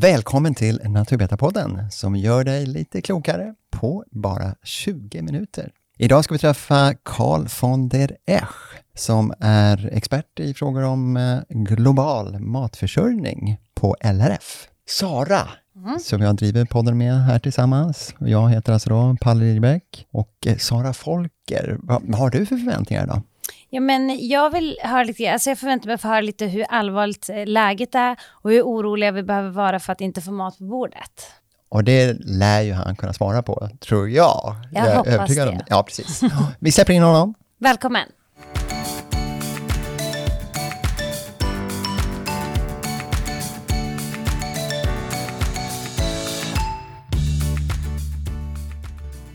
Välkommen 0.00 0.54
till 0.54 0.80
Naturvetarpodden 0.84 1.90
som 1.90 2.16
gör 2.16 2.44
dig 2.44 2.66
lite 2.66 3.00
klokare 3.00 3.54
på 3.70 4.04
bara 4.10 4.54
20 4.62 5.22
minuter. 5.22 5.72
Idag 5.98 6.24
ska 6.24 6.34
vi 6.34 6.38
träffa 6.38 6.94
Carl 7.02 7.46
von 7.60 7.88
der 7.88 8.16
Esch 8.26 8.82
som 8.94 9.32
är 9.40 9.90
expert 9.92 10.40
i 10.40 10.54
frågor 10.54 10.82
om 10.82 11.16
eh, 11.16 11.38
global 11.48 12.38
matförsörjning 12.38 13.56
på 13.74 13.96
LRF. 14.00 14.68
Sara, 14.88 15.48
mm. 15.76 15.98
som 15.98 16.22
jag 16.22 16.36
driver 16.36 16.64
podden 16.64 16.98
med 16.98 17.14
här 17.14 17.38
tillsammans. 17.38 18.14
Jag 18.18 18.50
heter 18.50 18.72
alltså 18.72 18.90
då 18.90 19.16
Palle 19.20 19.44
Ribäck 19.44 20.06
och 20.10 20.46
eh, 20.46 20.56
Sara 20.56 20.92
Folker. 20.92 21.78
Vad 21.82 22.14
har 22.14 22.30
du 22.30 22.46
för 22.46 22.56
förväntningar 22.56 23.06
då? 23.06 23.22
Ja, 23.70 23.80
men 23.80 24.28
jag 24.28 24.50
vill 24.50 24.78
höra 24.82 25.04
lite, 25.04 25.32
alltså 25.32 25.50
jag 25.50 25.58
förväntar 25.58 25.86
mig 25.86 25.94
att 25.94 26.00
få 26.00 26.08
höra 26.08 26.20
lite 26.20 26.46
hur 26.46 26.62
allvarligt 26.68 27.28
eh, 27.28 27.46
läget 27.46 27.94
är 27.94 28.16
och 28.26 28.50
hur 28.50 28.62
oroliga 28.62 29.10
vi 29.10 29.22
behöver 29.22 29.50
vara 29.50 29.80
för 29.80 29.92
att 29.92 30.00
inte 30.00 30.20
få 30.20 30.32
mat 30.32 30.58
på 30.58 30.64
bordet. 30.64 31.30
Och 31.68 31.84
det 31.84 32.12
lär 32.20 32.60
ju 32.60 32.72
han 32.72 32.96
kunna 32.96 33.12
svara 33.12 33.42
på, 33.42 33.68
tror 33.80 34.10
jag. 34.10 34.54
Jag, 34.72 34.86
jag 34.86 34.96
hoppas 34.96 35.34
det. 35.34 35.48
Om. 35.48 35.60
Ja, 35.66 35.82
precis. 35.82 36.20
Vi 36.58 36.72
släpper 36.72 36.92
in 36.92 37.02
honom. 37.02 37.34
Välkommen. 37.58 38.08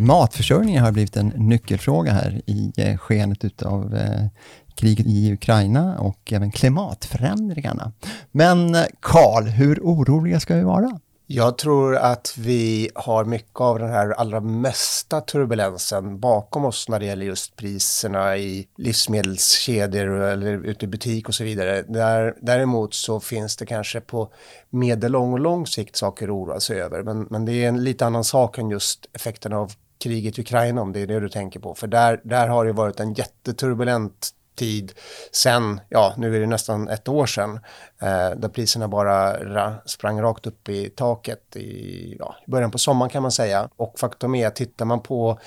Matförsörjningen 0.02 0.84
har 0.84 0.92
blivit 0.92 1.18
en 1.18 1.28
nyckelfråga 1.28 2.12
här 2.12 2.42
i 2.46 2.74
eh, 2.78 2.98
skenet 2.98 3.46
utav 3.46 3.96
eh, 3.96 4.28
kriget 4.76 5.06
i 5.06 5.34
Ukraina 5.34 6.00
och 6.00 6.34
även 6.34 6.52
klimatförändringarna. 6.52 7.92
Men 8.32 8.76
eh, 8.76 8.86
Karl, 9.00 9.44
hur 9.44 9.80
oroliga 9.80 10.40
ska 10.40 10.56
vi 10.56 10.64
vara? 10.64 11.00
Jag 11.28 11.58
tror 11.58 11.96
att 11.96 12.36
vi 12.38 12.90
har 12.96 13.26
mycket 13.26 13.62
av 13.62 13.80
den 13.80 13.90
här 13.90 14.12
allra 14.12 14.40
mesta 14.40 15.22
turbulensen 15.22 16.20
bakom 16.20 16.66
oss 16.66 16.90
när 16.90 17.00
det 17.00 17.06
gäller 17.06 17.26
just 17.26 17.56
priserna 17.56 18.38
i 18.38 18.68
livsmedelskedjor 18.78 20.22
eller 20.22 20.66
ute 20.66 20.86
i 20.86 20.88
butik 20.88 21.28
och 21.28 21.36
så 21.36 21.44
vidare. 21.44 21.82
Där, 21.82 22.36
däremot 22.42 22.94
så 22.94 23.20
finns 23.20 23.58
det 23.58 23.66
kanske 23.66 24.02
på 24.02 24.32
medellång 24.70 25.34
och 25.34 25.40
lång 25.40 25.68
sikt 25.68 25.96
saker 25.96 26.26
att 26.26 26.32
oroa 26.32 26.60
sig 26.60 26.82
över. 26.82 27.04
Men, 27.04 27.28
men 27.30 27.46
det 27.46 27.54
är 27.54 27.68
en 27.68 27.84
lite 27.84 28.06
annan 28.06 28.24
sak 28.24 28.58
än 28.58 28.70
just 28.70 29.06
effekterna 29.14 29.58
av 29.58 29.72
kriget 30.02 30.40
i 30.40 30.42
Ukraina 30.42 30.82
om 30.82 30.94
det 30.94 31.00
är 31.00 31.08
det 31.08 31.20
du 31.20 31.30
tänker 31.30 31.60
på. 31.60 31.76
För 31.76 31.88
där, 31.88 32.22
där 32.24 32.48
har 32.48 32.66
det 32.66 32.74
varit 32.74 33.00
en 33.00 33.14
jätteturbulent 33.14 34.30
tid 34.56 34.92
sen, 35.32 35.82
ja 35.90 36.14
nu 36.18 36.36
är 36.36 36.40
det 36.40 36.48
nästan 36.48 36.90
ett 36.90 37.08
år 37.08 37.26
sedan, 37.26 37.60
eh, 38.02 38.30
där 38.38 38.50
priserna 38.50 38.88
bara 38.88 39.44
ra, 39.44 39.76
sprang 39.86 40.22
rakt 40.22 40.48
upp 40.48 40.70
i 40.70 40.90
taket 40.90 41.56
i 41.56 42.16
ja, 42.20 42.36
början 42.48 42.72
på 42.72 42.78
sommaren 42.78 43.10
kan 43.10 43.22
man 43.22 43.32
säga. 43.32 43.70
Och 43.76 44.00
faktum 44.00 44.36
är 44.36 44.48
att 44.48 44.56
tittar 44.56 44.86
man 44.86 45.02
på 45.02 45.40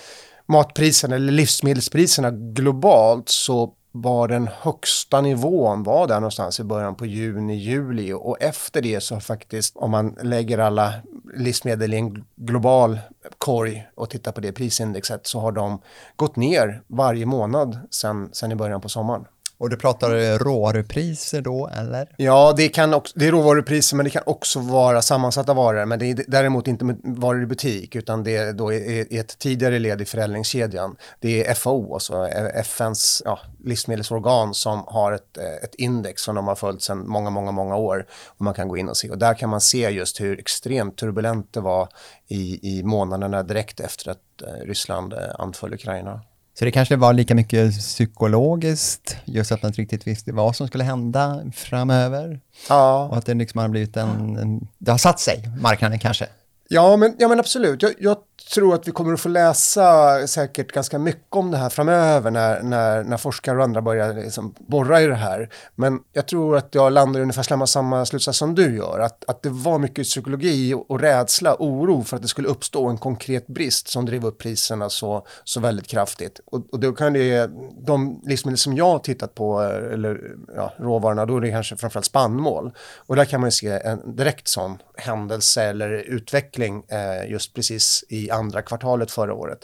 matpriserna 0.47 1.17
eller 1.17 1.33
livsmedelspriserna 1.33 2.31
globalt 2.31 3.29
så 3.29 3.75
var 3.97 4.29
den 4.29 4.49
högsta 4.53 5.21
nivån 5.21 5.83
var 5.83 6.07
där 6.07 6.15
någonstans 6.15 6.61
i 6.61 6.65
början 6.65 6.95
på 6.95 7.07
juni, 7.07 7.55
juli 7.55 8.13
och 8.13 8.43
efter 8.43 8.83
det 8.83 9.01
så 9.01 9.21
faktiskt 9.21 9.77
om 9.77 9.91
man 9.91 10.17
lägger 10.23 10.59
alla 10.59 10.95
livsmedel 11.37 11.95
i 11.95 11.97
en 11.97 12.25
global 12.37 12.99
korg 13.39 13.87
och 13.95 14.11
tittar 14.11 14.33
på 14.33 14.41
det 14.41 14.53
prisindexet 14.53 15.27
så 15.27 15.41
har 15.41 15.53
de 15.53 15.81
gått 16.17 16.37
ner 16.37 16.83
varje 16.87 17.27
månad 17.27 17.79
sedan 17.91 18.29
sen 18.33 18.53
i 18.53 18.55
början 18.55 18.81
på 18.81 18.89
sommaren. 18.89 19.25
Och 19.65 19.71
du 19.71 19.77
pratar 19.77 20.39
råvarupriser 20.39 21.41
då, 21.41 21.69
eller? 21.69 22.09
Ja, 22.17 22.55
det, 22.57 22.69
kan 22.69 22.95
också, 22.95 23.19
det 23.19 23.27
är 23.27 23.33
råvarupriser, 23.33 23.97
men 23.97 24.05
det 24.05 24.11
kan 24.11 24.23
också 24.27 24.61
vara 24.61 25.03
sammansatta 25.03 25.55
varor. 25.55 25.85
Men 25.85 25.99
det 25.99 26.11
är 26.11 26.25
däremot 26.29 26.69
inte 26.69 26.97
varor 27.05 27.43
i 27.43 27.47
butik, 27.47 27.97
utan 27.97 28.25
det 28.25 28.37
är 28.37 28.53
då 28.53 28.73
i 28.73 29.19
ett 29.19 29.39
tidigare 29.39 29.79
led 29.79 30.01
i 30.01 30.05
förädlingskedjan. 30.05 30.97
Det 31.21 31.47
är 31.47 31.55
FAO, 31.55 31.95
alltså 31.95 32.27
FNs 32.55 33.23
ja, 33.25 33.39
livsmedelsorgan, 33.65 34.55
som 34.55 34.85
har 34.87 35.13
ett, 35.13 35.39
eh, 35.39 35.65
ett 35.65 35.75
index 35.75 36.23
som 36.23 36.35
de 36.35 36.47
har 36.47 36.55
följt 36.55 36.83
sedan 36.83 37.09
många, 37.09 37.31
många, 37.31 37.53
många 37.53 37.77
år. 37.77 38.07
Och 38.27 38.41
man 38.41 38.55
kan 38.55 38.69
gå 38.69 38.77
in 38.77 38.89
och 38.89 38.97
se. 38.97 39.11
Och 39.11 39.19
där 39.19 39.35
kan 39.35 39.51
man 39.51 39.61
se 39.61 39.91
just 39.91 40.21
hur 40.21 40.39
extremt 40.41 40.97
turbulent 40.97 41.53
det 41.53 41.61
var 41.61 41.89
i, 42.29 42.79
i 42.79 42.83
månaderna 42.83 43.43
direkt 43.43 43.81
efter 43.81 44.11
att 44.11 44.43
eh, 44.43 44.67
Ryssland 44.67 45.13
eh, 45.13 45.19
anföll 45.39 45.75
Ukraina. 45.75 46.21
Så 46.59 46.65
det 46.65 46.71
kanske 46.71 46.97
var 46.97 47.13
lika 47.13 47.35
mycket 47.35 47.79
psykologiskt, 47.79 49.17
just 49.25 49.53
att 49.53 49.63
man 49.63 49.69
inte 49.69 49.81
riktigt 49.81 50.07
visste 50.07 50.33
vad 50.33 50.57
som 50.57 50.67
skulle 50.67 50.85
hända 50.85 51.43
framöver. 51.55 52.41
Ja. 52.69 53.09
Och 53.11 53.17
att 53.17 53.27
det 53.27 53.35
liksom 53.35 53.61
har 53.61 53.69
blivit 53.69 53.97
en, 53.97 54.37
en 54.37 54.69
det 54.79 54.91
har 54.91 54.99
satt 54.99 55.21
sig, 55.21 55.51
marknaden 55.61 55.99
kanske. 55.99 56.27
Ja 56.69 56.97
men, 56.97 57.17
ja, 57.19 57.29
men 57.29 57.41
absolut. 57.41 57.83
Jag, 57.83 57.93
jag, 57.99 58.17
tror 58.55 58.75
att 58.75 58.89
vi 58.89 58.93
kommer 58.93 59.13
att 59.13 59.21
få 59.21 59.29
läsa 59.29 60.27
säkert 60.27 60.73
ganska 60.73 60.99
mycket 60.99 61.27
om 61.29 61.51
det 61.51 61.57
här 61.57 61.69
framöver 61.69 62.31
när, 62.31 62.63
när, 62.63 63.05
när 63.05 63.17
forskare 63.17 63.59
och 63.59 63.65
andra 63.65 63.83
börjar 63.83 64.15
liksom 64.15 64.55
borra 64.59 65.03
i 65.03 65.07
det 65.07 65.15
här. 65.15 65.51
Men 65.75 66.01
jag 66.13 66.29
tror 66.29 66.57
att 66.57 66.75
jag 66.75 66.93
landar 66.93 67.21
i 67.21 67.23
ungefär 67.23 67.67
samma 67.67 68.07
slutsats 68.07 68.39
som 68.39 68.55
du 68.55 68.77
gör. 68.77 68.99
Att, 68.99 69.25
att 69.25 69.43
det 69.43 69.49
var 69.49 69.79
mycket 69.79 70.05
psykologi 70.05 70.75
och, 70.75 70.91
och 70.91 71.01
rädsla, 71.01 71.57
oro 71.59 72.03
för 72.03 72.17
att 72.17 72.23
det 72.23 72.29
skulle 72.29 72.49
uppstå 72.49 72.89
en 72.89 72.99
konkret 72.99 73.47
brist 73.47 73.89
som 73.89 74.07
drev 74.07 74.27
upp 74.27 74.39
priserna 74.39 74.91
så, 74.91 75.27
så 75.45 75.61
väldigt 75.61 75.87
kraftigt. 75.87 76.41
Och, 76.45 76.73
och 76.73 76.81
då 76.81 76.93
kan 76.93 77.13
det, 77.13 77.51
de 77.87 78.23
livsmedel 78.25 78.59
som 78.59 78.77
jag 78.77 78.91
har 78.91 78.99
tittat 78.99 79.35
på, 79.35 79.61
eller 79.61 80.21
ja, 80.57 80.73
råvarorna, 80.79 81.27
då 81.27 81.37
är 81.37 81.41
det 81.41 81.51
kanske 81.51 81.77
framförallt 81.77 82.07
spannmål. 82.07 82.73
Och 83.07 83.17
där 83.17 83.25
kan 83.25 83.41
man 83.41 83.49
ju 83.49 83.53
se 83.53 83.69
en 83.69 84.17
direkt 84.17 84.49
sån 84.49 84.79
händelse 84.97 85.63
eller 85.63 85.91
utveckling 85.91 86.85
eh, 86.89 87.31
just 87.31 87.55
precis 87.55 88.05
i 88.09 88.24
andra 88.31 88.63
kvartalet 88.63 89.11
förra 89.11 89.35
året. 89.35 89.59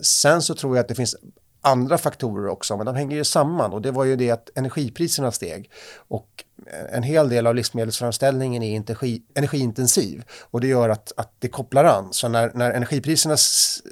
Sen 0.00 0.42
så 0.42 0.54
tror 0.54 0.76
jag 0.76 0.82
att 0.82 0.88
det 0.88 0.94
finns 0.94 1.16
andra 1.60 1.98
faktorer 1.98 2.48
också, 2.48 2.76
men 2.76 2.86
de 2.86 2.94
hänger 2.94 3.16
ju 3.16 3.24
samman 3.24 3.72
och 3.72 3.82
det 3.82 3.90
var 3.90 4.04
ju 4.04 4.16
det 4.16 4.30
att 4.30 4.50
energipriserna 4.54 5.32
steg 5.32 5.70
och 5.96 6.44
en 6.92 7.02
hel 7.02 7.28
del 7.28 7.46
av 7.46 7.54
livsmedelsframställningen 7.54 8.62
är 8.62 8.76
energi, 8.76 9.22
energiintensiv 9.34 10.24
och 10.40 10.60
det 10.60 10.66
gör 10.66 10.88
att, 10.88 11.12
att 11.16 11.32
det 11.38 11.48
kopplar 11.48 11.84
an. 11.84 12.08
Så 12.12 12.28
när, 12.28 12.50
när 12.54 12.70
energipriserna 12.70 13.36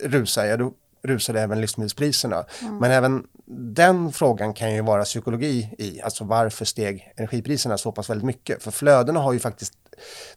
rusar, 0.04 0.44
ja, 0.44 0.56
då 0.56 0.72
rusar 1.02 1.34
även 1.34 1.60
livsmedelspriserna. 1.60 2.44
Mm. 2.62 2.78
Men 2.78 2.90
även 2.90 3.26
den 3.46 4.12
frågan 4.12 4.54
kan 4.54 4.74
ju 4.74 4.82
vara 4.82 5.04
psykologi 5.04 5.74
i, 5.78 6.02
alltså 6.02 6.24
varför 6.24 6.64
steg 6.64 7.12
energipriserna 7.16 7.78
så 7.78 7.92
pass 7.92 8.10
väldigt 8.10 8.26
mycket? 8.26 8.62
För 8.62 8.70
flödena 8.70 9.20
har 9.20 9.32
ju 9.32 9.38
faktiskt 9.38 9.74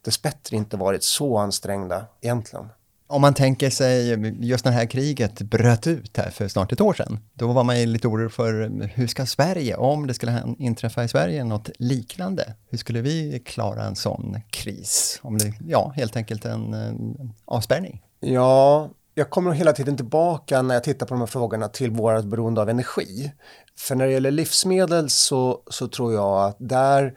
dessbättre 0.01 0.57
inte 0.57 0.77
varit 0.77 1.03
så 1.03 1.37
ansträngda 1.37 2.05
egentligen. 2.21 2.69
Om 3.07 3.21
man 3.21 3.33
tänker 3.33 3.69
sig 3.69 4.09
just 4.45 4.65
när 4.65 4.71
det 4.71 4.77
här 4.77 4.85
kriget 4.85 5.41
bröt 5.41 5.87
ut 5.87 6.17
här 6.17 6.29
för 6.29 6.47
snart 6.47 6.71
ett 6.71 6.81
år 6.81 6.93
sedan, 6.93 7.19
då 7.33 7.51
var 7.51 7.63
man 7.63 7.79
ju 7.79 7.85
lite 7.85 8.07
orolig 8.07 8.31
för 8.31 8.89
hur 8.93 9.07
ska 9.07 9.25
Sverige, 9.25 9.75
om 9.75 10.07
det 10.07 10.13
skulle 10.13 10.55
inträffa 10.57 11.03
i 11.03 11.07
Sverige 11.07 11.43
något 11.43 11.69
liknande, 11.79 12.53
hur 12.69 12.77
skulle 12.77 13.01
vi 13.01 13.41
klara 13.45 13.83
en 13.83 13.95
sån 13.95 14.41
kris? 14.49 15.19
Om 15.21 15.37
det, 15.37 15.53
ja, 15.67 15.93
helt 15.95 16.15
enkelt 16.15 16.45
en, 16.45 16.73
en 16.73 17.33
avspärrning. 17.45 18.01
Ja, 18.19 18.89
jag 19.15 19.29
kommer 19.29 19.51
hela 19.51 19.73
tiden 19.73 19.97
tillbaka 19.97 20.61
när 20.61 20.75
jag 20.75 20.83
tittar 20.83 21.05
på 21.05 21.13
de 21.13 21.19
här 21.19 21.27
frågorna 21.27 21.67
till 21.67 21.91
vårt 21.91 22.25
beroende 22.25 22.61
av 22.61 22.69
energi. 22.69 23.31
För 23.77 23.95
när 23.95 24.05
det 24.05 24.11
gäller 24.11 24.31
livsmedel 24.31 25.09
så, 25.09 25.61
så 25.67 25.87
tror 25.87 26.13
jag 26.13 26.45
att 26.45 26.55
där, 26.59 27.13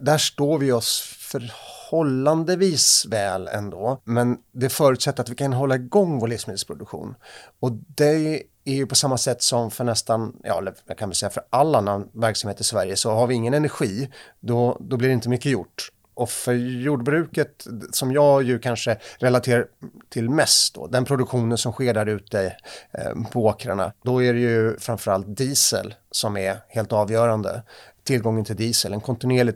där 0.00 0.18
står 0.18 0.58
vi 0.58 0.72
oss 0.72 1.16
för 1.18 1.52
förhållandevis 1.90 3.06
väl 3.08 3.48
ändå. 3.48 4.00
Men 4.04 4.38
det 4.52 4.68
förutsätter 4.68 5.22
att 5.22 5.28
vi 5.28 5.34
kan 5.34 5.52
hålla 5.52 5.74
igång 5.74 6.18
vår 6.18 6.28
livsmedelsproduktion. 6.28 7.14
Och 7.60 7.72
det 7.72 8.42
är 8.64 8.74
ju 8.74 8.86
på 8.86 8.94
samma 8.94 9.18
sätt 9.18 9.42
som 9.42 9.70
för 9.70 9.84
nästan, 9.84 10.36
ja, 10.44 10.62
jag 10.86 10.98
kan 10.98 11.08
väl 11.08 11.16
säga 11.16 11.30
för 11.30 11.42
all 11.50 11.74
annan 11.74 12.08
verksamhet 12.12 12.60
i 12.60 12.64
Sverige, 12.64 12.96
så 12.96 13.10
har 13.10 13.26
vi 13.26 13.34
ingen 13.34 13.54
energi, 13.54 14.10
då, 14.40 14.76
då 14.80 14.96
blir 14.96 15.08
det 15.08 15.14
inte 15.14 15.28
mycket 15.28 15.52
gjort. 15.52 15.92
Och 16.14 16.30
för 16.30 16.52
jordbruket, 16.52 17.66
som 17.90 18.12
jag 18.12 18.42
ju 18.42 18.58
kanske 18.58 18.98
relaterar 19.18 19.66
till 20.08 20.30
mest, 20.30 20.74
då, 20.74 20.86
den 20.86 21.04
produktionen 21.04 21.58
som 21.58 21.72
sker 21.72 21.94
där 21.94 22.06
ute 22.06 22.56
eh, 22.92 23.30
på 23.32 23.44
åkrarna, 23.44 23.92
då 24.04 24.22
är 24.22 24.34
det 24.34 24.40
ju 24.40 24.76
framförallt 24.78 25.36
diesel 25.36 25.94
som 26.10 26.36
är 26.36 26.56
helt 26.68 26.92
avgörande. 26.92 27.62
Tillgången 28.04 28.44
till 28.44 28.56
diesel, 28.56 28.92
en 28.92 29.00
kontinuerlig 29.00 29.54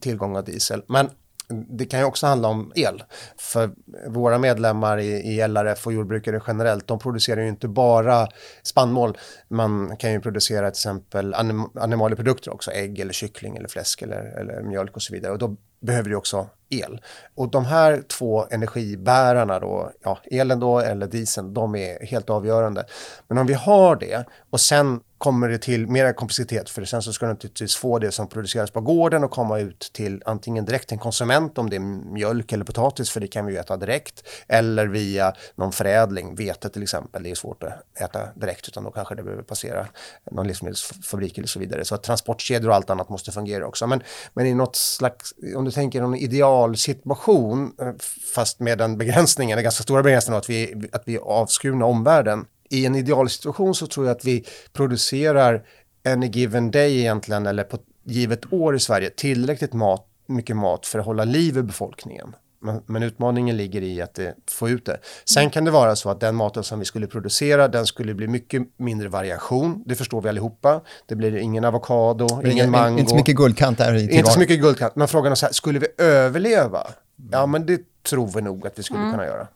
tillgång 0.00 0.36
av 0.36 0.44
diesel. 0.44 0.82
Men 0.86 1.10
det 1.48 1.84
kan 1.84 2.00
ju 2.00 2.06
också 2.06 2.26
handla 2.26 2.48
om 2.48 2.72
el. 2.74 3.02
För 3.36 3.70
våra 4.08 4.38
medlemmar 4.38 4.98
i, 4.98 5.06
i 5.06 5.48
LRF 5.48 5.86
och 5.86 5.92
jordbrukare 5.92 6.40
generellt, 6.46 6.86
de 6.86 6.98
producerar 6.98 7.42
ju 7.42 7.48
inte 7.48 7.68
bara 7.68 8.28
spannmål. 8.62 9.18
Man 9.48 9.96
kan 9.96 10.12
ju 10.12 10.20
producera 10.20 10.70
till 10.70 10.78
exempel 10.78 11.34
anim 11.34 11.70
animalieprodukter 11.74 12.54
också, 12.54 12.70
ägg 12.70 12.98
eller 12.98 13.12
kyckling 13.12 13.56
eller 13.56 13.68
fläsk 13.68 14.02
eller, 14.02 14.38
eller 14.40 14.62
mjölk 14.62 14.96
och 14.96 15.02
så 15.02 15.14
vidare. 15.14 15.32
Och 15.32 15.38
då 15.38 15.56
behöver 15.80 16.10
det 16.10 16.16
också 16.16 16.48
el. 16.70 17.00
Och 17.34 17.50
de 17.50 17.64
här 17.64 18.02
två 18.08 18.46
energibärarna 18.50 19.58
då, 19.58 19.90
ja, 20.02 20.18
elen 20.30 20.60
då 20.60 20.78
eller 20.78 21.06
dieseln, 21.06 21.54
de 21.54 21.74
är 21.74 22.06
helt 22.06 22.30
avgörande. 22.30 22.84
Men 23.28 23.38
om 23.38 23.46
vi 23.46 23.54
har 23.54 23.96
det 23.96 24.24
och 24.50 24.60
sen 24.60 25.00
kommer 25.18 25.48
det 25.48 25.58
till 25.58 25.86
mer 25.86 26.12
komplexitet 26.12 26.70
för 26.70 26.84
sen 26.84 27.02
så 27.02 27.12
ska 27.12 27.26
du 27.26 27.32
naturligtvis 27.32 27.76
få 27.76 27.98
det 27.98 28.12
som 28.12 28.28
produceras 28.28 28.70
på 28.70 28.80
gården 28.80 29.24
och 29.24 29.30
komma 29.30 29.58
ut 29.58 29.90
till 29.92 30.22
antingen 30.26 30.64
direkt 30.64 30.88
till 30.88 30.94
en 30.94 30.98
konsument 30.98 31.58
om 31.58 31.70
det 31.70 31.76
är 31.76 31.80
mjölk 32.12 32.52
eller 32.52 32.64
potatis 32.64 33.10
för 33.10 33.20
det 33.20 33.26
kan 33.26 33.46
vi 33.46 33.52
ju 33.52 33.58
äta 33.58 33.76
direkt 33.76 34.28
eller 34.48 34.86
via 34.86 35.32
någon 35.54 35.72
förädling, 35.72 36.34
vete 36.34 36.68
till 36.68 36.82
exempel, 36.82 37.22
det 37.22 37.30
är 37.30 37.34
svårt 37.34 37.62
att 37.62 38.02
äta 38.02 38.28
direkt 38.34 38.68
utan 38.68 38.84
då 38.84 38.90
kanske 38.90 39.14
det 39.14 39.22
behöver 39.22 39.42
passera 39.42 39.86
någon 40.30 40.46
livsmedelsfabrik 40.46 41.38
eller 41.38 41.48
så 41.48 41.58
vidare 41.58 41.84
så 41.84 41.94
att 41.94 42.02
transportkedjor 42.02 42.68
och 42.68 42.74
allt 42.74 42.90
annat 42.90 43.08
måste 43.08 43.32
fungera 43.32 43.66
också 43.66 43.86
men, 43.86 44.02
men 44.34 44.46
i 44.46 44.54
något 44.54 44.76
slags, 44.76 45.34
om 45.56 45.64
du 45.64 45.70
tänker 45.70 46.00
någon 46.00 46.16
ideal 46.16 46.55
idealsituation 46.56 47.72
eh, 47.80 47.92
fast 48.34 48.60
med 48.60 48.78
den 48.78 48.98
begränsningen, 48.98 49.56
den 49.56 49.64
ganska 49.64 49.82
stora 49.82 50.02
begränsningen 50.02 50.38
att 50.38 50.50
vi, 50.50 50.88
att 50.92 51.02
vi 51.06 51.14
är 51.14 51.20
avskurna 51.20 51.84
omvärlden 51.84 52.44
i 52.70 52.86
en 52.86 52.94
idealsituation 52.94 53.74
så 53.74 53.86
tror 53.86 54.06
jag 54.06 54.16
att 54.16 54.24
vi 54.24 54.44
producerar 54.72 55.66
any 56.04 56.26
given 56.26 56.70
day 56.70 56.98
egentligen, 56.98 57.46
eller 57.46 57.64
på 57.64 57.78
givet 58.04 58.52
år 58.52 58.76
i 58.76 58.80
Sverige, 58.80 59.10
tillräckligt 59.10 59.72
mat, 59.72 60.06
mycket 60.26 60.56
mat 60.56 60.86
för 60.86 60.98
att 60.98 61.04
hålla 61.04 61.24
liv 61.24 61.58
i 61.58 61.62
befolkningen. 61.62 62.34
Men, 62.60 62.82
men, 62.86 63.02
utmaningen 63.02 63.56
ligger 63.56 63.82
i 63.82 64.02
att 64.02 64.14
det, 64.14 64.34
få 64.50 64.68
ut 64.68 64.86
det. 64.86 65.00
Sen 65.24 65.50
kan 65.50 65.64
det 65.64 65.70
vara 65.70 65.96
så 65.96 66.10
att 66.10 66.20
den 66.20 66.34
maten 66.34 66.64
som 66.64 66.78
vi 66.78 66.84
skulle 66.84 67.06
producera, 67.06 67.68
den 67.68 67.86
skulle 67.86 68.14
bli 68.14 68.26
mycket 68.26 68.62
mindre 68.76 69.08
variation. 69.08 69.82
Det 69.86 69.94
förstår 69.94 70.20
vi 70.20 70.28
allihopa. 70.28 70.80
Det 71.06 71.14
blir 71.14 71.36
ingen 71.36 71.64
avokado, 71.64 72.26
ingen, 72.30 72.52
ingen 72.52 72.70
mango. 72.70 72.98
Inte 72.98 73.10
så 73.10 73.16
mycket 73.16 73.36
guldkant 73.36 73.78
där. 73.78 74.12
Inte 74.12 74.30
så 74.30 74.38
mycket 74.38 74.60
guldkant. 74.60 74.96
Men 74.96 75.08
frågan 75.08 75.32
är 75.32 75.36
så 75.36 75.46
här, 75.46 75.52
skulle 75.52 75.78
vi 75.78 75.86
överleva? 75.98 76.86
Ja, 77.32 77.46
men 77.46 77.66
det 77.66 77.80
tror 78.02 78.26
vi 78.26 78.42
nog 78.42 78.66
att 78.66 78.78
vi 78.78 78.82
skulle 78.82 79.00
mm. 79.00 79.12
kunna 79.12 79.26
göra. 79.26 79.48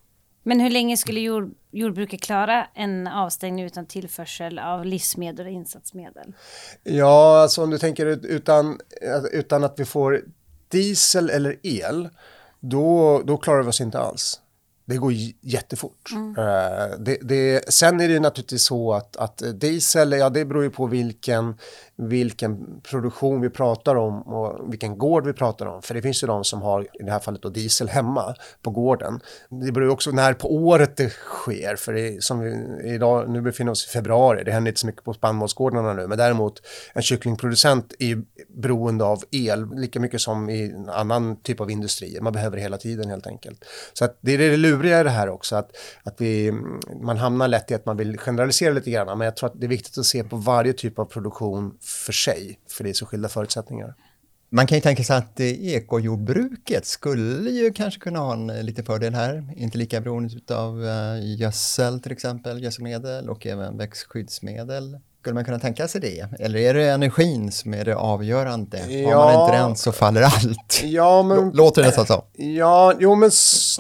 Men 0.43 0.61
hur 0.61 0.71
länge 0.71 0.97
skulle 0.97 1.21
jord, 1.21 1.55
jordbruket 1.71 2.23
klara 2.23 2.67
en 2.75 3.07
avstängning 3.07 3.65
utan 3.65 3.87
tillförsel 3.87 4.59
av 4.59 4.85
livsmedel 4.85 5.47
och 5.47 5.53
insatsmedel? 5.53 6.33
Ja, 6.83 7.43
alltså 7.43 7.63
om 7.63 7.71
du 7.71 7.79
tänker 7.79 8.07
utan, 8.07 8.81
utan 9.33 9.65
att 9.65 9.81
vi 9.81 9.85
får 9.85 10.23
diesel 10.69 11.31
eller 11.31 11.57
el, 11.63 12.09
då, 12.61 13.23
då 13.25 13.37
klarar 13.37 13.63
vi 13.63 13.69
oss 13.69 13.81
inte 13.81 13.99
alls. 13.99 14.41
Det 14.85 14.97
går 14.97 15.13
jättefort. 15.41 16.11
Mm. 16.13 16.39
Uh, 16.39 16.99
det, 16.99 17.19
det, 17.23 17.73
sen 17.73 18.01
är 18.01 18.09
det 18.09 18.21
naturligtvis 18.21 18.63
så 18.63 18.93
att, 18.93 19.17
att 19.17 19.43
diesel, 19.55 20.13
ja 20.13 20.31
det 20.31 20.45
beror 20.45 20.63
ju 20.63 20.71
på 20.71 20.87
vilken 20.87 21.55
vilken 22.09 22.81
produktion 22.81 23.41
vi 23.41 23.51
pratar 23.51 23.95
om 23.97 24.23
och 24.23 24.73
vilken 24.73 24.99
gård 24.99 25.27
vi 25.27 25.33
pratar 25.33 25.67
om. 25.67 25.83
För 25.83 25.95
det 25.95 26.03
finns 26.03 26.23
ju 26.23 26.27
de 26.27 26.45
som 26.45 26.63
har, 26.63 26.83
i 26.83 27.03
det 27.03 27.13
här 27.13 27.19
fallet 27.19 27.43
då, 27.43 27.49
diesel 27.49 27.89
hemma 27.89 28.35
på 28.63 28.71
gården. 28.71 29.21
Det 29.49 29.73
beror 29.73 29.91
också 29.91 30.11
när 30.11 30.35
på 30.35 30.55
året 30.55 30.97
det 30.97 31.11
sker, 31.11 31.77
för 31.77 31.93
det, 31.93 32.25
som 32.25 32.41
vi 32.41 32.51
idag, 32.95 33.31
nu 33.31 33.41
befinner 33.41 33.71
vi 33.71 33.73
oss 33.73 33.87
i 33.87 33.89
februari, 33.89 34.45
det 34.45 34.53
händer 34.53 34.71
inte 34.71 34.81
så 34.81 34.87
mycket 34.87 35.05
på 35.05 35.15
spannmålsgårdarna 35.15 35.93
nu, 35.93 36.07
men 36.07 36.19
däremot 36.19 36.63
en 36.93 37.03
kycklingproducent 37.03 37.95
är 37.99 38.23
beroende 38.49 39.05
av 39.05 39.23
el 39.31 39.69
lika 39.75 40.01
mycket 40.01 40.21
som 40.21 40.51
i 40.51 40.71
en 40.71 40.89
annan 40.89 41.37
typ 41.43 41.61
av 41.61 41.71
industrier. 41.71 42.21
Man 42.21 42.33
behöver 42.33 42.57
det 42.57 42.63
hela 42.63 42.79
tiden 42.79 43.11
helt 43.11 43.27
enkelt. 43.27 43.65
Så 43.93 44.05
att 44.05 44.19
det 44.21 44.35
är 44.35 44.39
det 44.39 44.57
luriga 44.57 45.01
i 45.01 45.05
det 45.05 45.11
här 45.11 45.29
också, 45.29 45.57
att, 45.57 45.71
att 46.03 46.15
vi, 46.21 46.53
man 47.03 47.17
hamnar 47.17 47.49
lätt 47.49 47.71
i 47.71 47.75
att 47.75 47.87
man 47.87 47.97
vill 47.97 48.19
generalisera 48.19 48.73
lite 48.73 48.91
grann, 48.91 49.19
men 49.19 49.25
jag 49.25 49.37
tror 49.37 49.49
att 49.49 49.61
det 49.61 49.67
är 49.67 49.69
viktigt 49.69 49.99
att 49.99 50.07
se 50.07 50.25
på 50.25 50.37
varje 50.37 50.73
typ 50.73 50.99
av 50.99 51.05
produktion 51.05 51.79
för 51.91 52.13
sig, 52.13 52.59
för 52.69 52.85
det 52.85 52.91
är 52.91 52.95
så 52.95 53.07
skilda 53.07 53.29
förutsättningar. 53.29 53.95
Man 54.53 54.67
kan 54.67 54.79
ju 54.79 54.83
tänka 54.83 55.05
sig 55.05 55.17
att 55.17 55.41
ekojordbruket 55.41 56.87
skulle 56.87 57.51
ju 57.51 57.73
kanske 57.73 58.01
kunna 58.01 58.19
ha 58.19 58.33
en 58.33 58.51
eh, 58.51 58.63
liten 58.63 58.85
fördel 58.85 59.15
här, 59.15 59.53
inte 59.57 59.79
lika 59.79 60.01
beroende 60.01 60.57
av 60.57 60.87
eh, 60.87 61.37
gödsel 61.37 62.01
till 62.01 62.13
exempel, 62.13 62.63
gödselmedel 62.63 63.31
och 63.31 63.47
även 63.47 63.79
växtskyddsmedel. 63.79 64.99
Skulle 65.21 65.35
man 65.35 65.45
kunna 65.45 65.59
tänka 65.59 65.89
sig 65.89 66.01
det? 66.01 66.29
Eller 66.39 66.59
är 66.59 66.75
det 66.75 66.91
energin 66.91 67.53
som 67.53 67.75
är 67.75 67.85
det 67.85 67.97
avgörande? 67.97 68.79
Ja, 68.93 69.19
Har 69.19 69.33
man 69.33 69.43
inte 69.43 69.57
den 69.57 69.77
så 69.77 69.93
faller 69.93 70.23
allt. 70.23 70.83
Ja, 70.85 71.23
men, 71.23 71.51
Låter 71.51 71.83
det 71.83 71.89
nästan 71.89 72.07
så? 72.07 72.25
Ja, 72.33 72.95
jo 72.99 73.15
men 73.15 73.31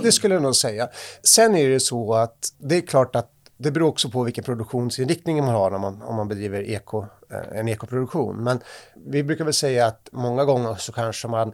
det 0.03 0.12
skulle 0.12 0.35
jag 0.35 0.43
nog 0.43 0.57
säga. 0.57 0.89
Sen 1.23 1.57
är 1.57 1.69
det 1.69 1.81
så 1.81 2.15
att 2.15 2.53
det 2.59 2.77
är 2.77 2.81
klart 2.81 3.17
att 3.17 3.31
det 3.62 3.71
beror 3.71 3.89
också 3.89 4.11
på 4.11 4.23
vilken 4.23 4.45
produktionsinriktning 4.45 5.37
man 5.37 5.55
har 5.55 5.71
om 5.71 5.81
man, 5.81 6.03
om 6.03 6.17
man 6.17 6.29
bedriver 6.29 6.62
eko, 6.62 7.05
eh, 7.31 7.59
en 7.59 7.69
ekoproduktion. 7.69 8.45
Men 8.45 8.61
vi 9.07 9.23
brukar 9.23 9.45
väl 9.45 9.55
säga 9.55 9.87
att 9.87 10.09
många 10.12 10.45
gånger 10.45 10.75
så 10.75 10.93
kanske 10.93 11.29
man 11.29 11.53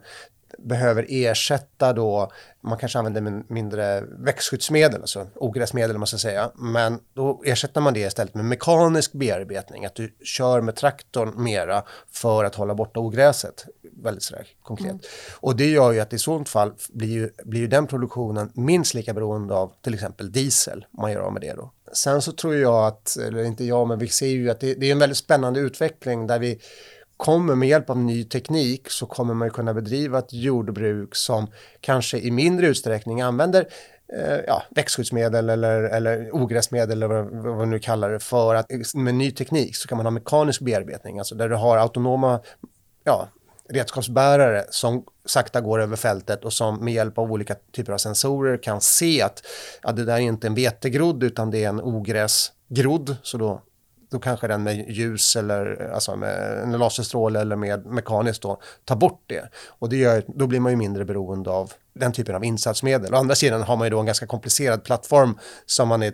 behöver 0.57 1.05
ersätta 1.09 1.93
då, 1.93 2.31
man 2.61 2.77
kanske 2.77 2.99
använder 2.99 3.43
mindre 3.53 4.01
växtskyddsmedel, 4.01 5.01
alltså 5.01 5.27
ogräsmedel 5.35 5.95
om 5.95 5.99
man 5.99 6.07
ska 6.07 6.17
säga, 6.17 6.51
men 6.55 6.99
då 7.13 7.41
ersätter 7.45 7.81
man 7.81 7.93
det 7.93 7.99
istället 7.99 8.35
med 8.35 8.45
mekanisk 8.45 9.13
bearbetning, 9.13 9.85
att 9.85 9.95
du 9.95 10.15
kör 10.23 10.61
med 10.61 10.75
traktorn 10.75 11.43
mera 11.43 11.83
för 12.11 12.43
att 12.43 12.55
hålla 12.55 12.75
borta 12.75 12.99
ogräset, 12.99 13.65
väldigt 14.03 14.23
sådär 14.23 14.47
konkret. 14.63 14.89
Mm. 14.89 15.01
Och 15.39 15.55
det 15.55 15.69
gör 15.69 15.91
ju 15.91 15.99
att 15.99 16.13
i 16.13 16.19
sådant 16.19 16.49
fall 16.49 16.73
blir 16.89 17.11
ju, 17.11 17.29
blir 17.43 17.59
ju 17.59 17.67
den 17.67 17.87
produktionen 17.87 18.51
minst 18.53 18.93
lika 18.93 19.13
beroende 19.13 19.53
av 19.53 19.73
till 19.81 19.93
exempel 19.93 20.31
diesel, 20.31 20.85
man 20.91 21.11
gör 21.11 21.21
av 21.21 21.33
med 21.33 21.41
det 21.41 21.53
då. 21.53 21.71
Sen 21.93 22.21
så 22.21 22.31
tror 22.31 22.55
jag 22.55 22.87
att, 22.87 23.17
eller 23.17 23.43
inte 23.43 23.63
jag, 23.63 23.87
men 23.87 23.99
vi 23.99 24.07
ser 24.07 24.27
ju 24.27 24.49
att 24.49 24.59
det, 24.59 24.73
det 24.73 24.87
är 24.87 24.91
en 24.91 24.99
väldigt 24.99 25.17
spännande 25.17 25.59
utveckling 25.59 26.27
där 26.27 26.39
vi 26.39 26.59
kommer 27.17 27.55
med 27.55 27.69
hjälp 27.69 27.89
av 27.89 27.97
ny 27.97 28.23
teknik 28.23 28.89
så 28.89 29.05
kommer 29.05 29.33
man 29.33 29.49
kunna 29.49 29.73
bedriva 29.73 30.19
ett 30.19 30.33
jordbruk 30.33 31.15
som 31.15 31.47
kanske 31.81 32.17
i 32.17 32.31
mindre 32.31 32.67
utsträckning 32.67 33.21
använder 33.21 33.67
eh, 34.13 34.37
ja, 34.47 34.63
växtskyddsmedel 34.69 35.49
eller, 35.49 35.83
eller 35.83 36.35
ogräsmedel 36.35 36.91
eller 36.91 37.07
vad, 37.07 37.25
vad 37.25 37.57
man 37.57 37.69
nu 37.69 37.79
kallar 37.79 38.09
det 38.09 38.19
för 38.19 38.55
att 38.55 38.93
med 38.93 39.15
ny 39.15 39.31
teknik 39.31 39.75
så 39.75 39.87
kan 39.87 39.97
man 39.97 40.05
ha 40.05 40.11
mekanisk 40.11 40.61
bearbetning, 40.61 41.19
alltså 41.19 41.35
där 41.35 41.49
du 41.49 41.55
har 41.55 41.77
autonoma 41.77 42.39
ja, 43.03 43.27
redskapsbärare 43.69 44.65
som 44.69 45.05
sakta 45.27 45.61
går 45.61 45.81
över 45.81 45.95
fältet 45.95 46.45
och 46.45 46.53
som 46.53 46.85
med 46.85 46.93
hjälp 46.93 47.17
av 47.17 47.31
olika 47.31 47.55
typer 47.75 47.93
av 47.93 47.97
sensorer 47.97 48.57
kan 48.57 48.81
se 48.81 49.21
att 49.21 49.43
ja, 49.83 49.91
det 49.91 50.05
där 50.05 50.13
är 50.13 50.19
inte 50.19 50.47
en 50.47 50.55
vetegrodd 50.55 51.23
utan 51.23 51.51
det 51.51 51.63
är 51.63 51.69
en 51.69 51.81
ogräsgrodd. 51.81 53.15
Så 53.23 53.37
då 53.37 53.61
då 54.09 54.19
kanske 54.19 54.47
den 54.47 54.63
med 54.63 54.89
ljus 54.89 55.35
eller 55.35 55.91
alltså 55.93 56.15
med 56.15 56.59
en 56.63 56.71
laserstråle 56.71 57.41
eller 57.41 57.55
med 57.55 57.85
mekaniskt 57.85 58.41
då 58.41 58.59
tar 58.85 58.95
bort 58.95 59.23
det. 59.27 59.49
Och 59.67 59.89
det 59.89 59.97
gör, 59.97 60.23
då 60.27 60.47
blir 60.47 60.59
man 60.59 60.71
ju 60.71 60.75
mindre 60.75 61.05
beroende 61.05 61.49
av 61.49 61.71
den 61.93 62.11
typen 62.11 62.35
av 62.35 62.43
insatsmedel. 62.43 63.13
Å 63.13 63.17
andra 63.17 63.35
sidan 63.35 63.61
har 63.61 63.77
man 63.77 63.85
ju 63.85 63.89
då 63.89 63.99
en 63.99 64.05
ganska 64.05 64.27
komplicerad 64.27 64.83
plattform 64.83 65.37
som 65.65 65.87
man 65.87 66.03
är 66.03 66.13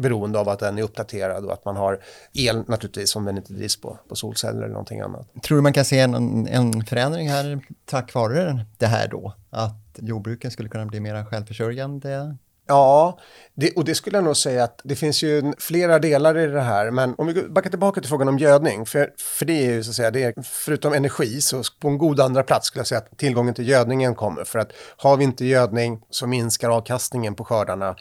beroende 0.00 0.38
av 0.38 0.48
att 0.48 0.58
den 0.58 0.78
är 0.78 0.82
uppdaterad 0.82 1.44
och 1.44 1.52
att 1.52 1.64
man 1.64 1.76
har 1.76 2.00
el 2.34 2.64
naturligtvis 2.68 3.16
om 3.16 3.24
den 3.24 3.36
inte 3.36 3.52
drivs 3.52 3.80
på, 3.80 3.98
på 4.08 4.16
solceller 4.16 4.58
eller 4.58 4.68
någonting 4.68 5.00
annat. 5.00 5.42
Tror 5.42 5.56
du 5.56 5.62
man 5.62 5.72
kan 5.72 5.84
se 5.84 6.00
en, 6.00 6.46
en 6.46 6.84
förändring 6.84 7.28
här 7.28 7.60
tack 7.84 8.14
vare 8.14 8.66
det 8.78 8.86
här 8.86 9.08
då? 9.08 9.34
Att 9.50 9.98
jordbruken 9.98 10.50
skulle 10.50 10.68
kunna 10.68 10.86
bli 10.86 11.00
mer 11.00 11.24
självförsörjande 11.24 12.36
Ja, 12.68 13.18
det, 13.54 13.72
och 13.76 13.84
det 13.84 13.94
skulle 13.94 14.16
jag 14.16 14.24
nog 14.24 14.36
säga 14.36 14.64
att 14.64 14.80
det 14.84 14.96
finns 14.96 15.22
ju 15.22 15.52
flera 15.58 15.98
delar 15.98 16.38
i 16.38 16.46
det 16.46 16.60
här. 16.60 16.90
Men 16.90 17.14
om 17.18 17.26
vi 17.26 17.42
backar 17.42 17.70
tillbaka 17.70 18.00
till 18.00 18.08
frågan 18.08 18.28
om 18.28 18.38
gödning, 18.38 18.86
för, 18.86 19.12
för 19.18 19.46
det 19.46 19.52
är 19.52 19.72
ju 19.72 19.84
så 19.84 19.90
att 19.90 19.96
säga, 19.96 20.10
det 20.10 20.22
är, 20.22 20.34
förutom 20.42 20.92
energi, 20.92 21.40
så 21.40 21.62
på 21.80 21.88
en 21.88 21.98
god 21.98 22.20
andra 22.20 22.42
plats 22.42 22.66
skulle 22.66 22.80
jag 22.80 22.86
säga 22.86 22.98
att 22.98 23.18
tillgången 23.18 23.54
till 23.54 23.68
gödningen 23.68 24.14
kommer. 24.14 24.44
För 24.44 24.58
att 24.58 24.72
har 24.96 25.16
vi 25.16 25.24
inte 25.24 25.44
gödning 25.44 26.02
så 26.10 26.26
minskar 26.26 26.70
avkastningen 26.70 27.34
på 27.34 27.44
skördarna, 27.44 27.96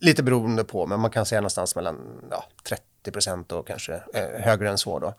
lite 0.00 0.22
beroende 0.22 0.64
på, 0.64 0.86
men 0.86 1.00
man 1.00 1.10
kan 1.10 1.26
säga 1.26 1.40
någonstans 1.40 1.76
mellan 1.76 1.96
ja, 2.30 2.44
30 2.68 2.82
procent 3.12 3.52
och 3.52 3.66
kanske 3.66 3.94
eh, 4.14 4.40
högre 4.40 4.70
än 4.70 4.78
så 4.78 4.98
då 4.98 5.14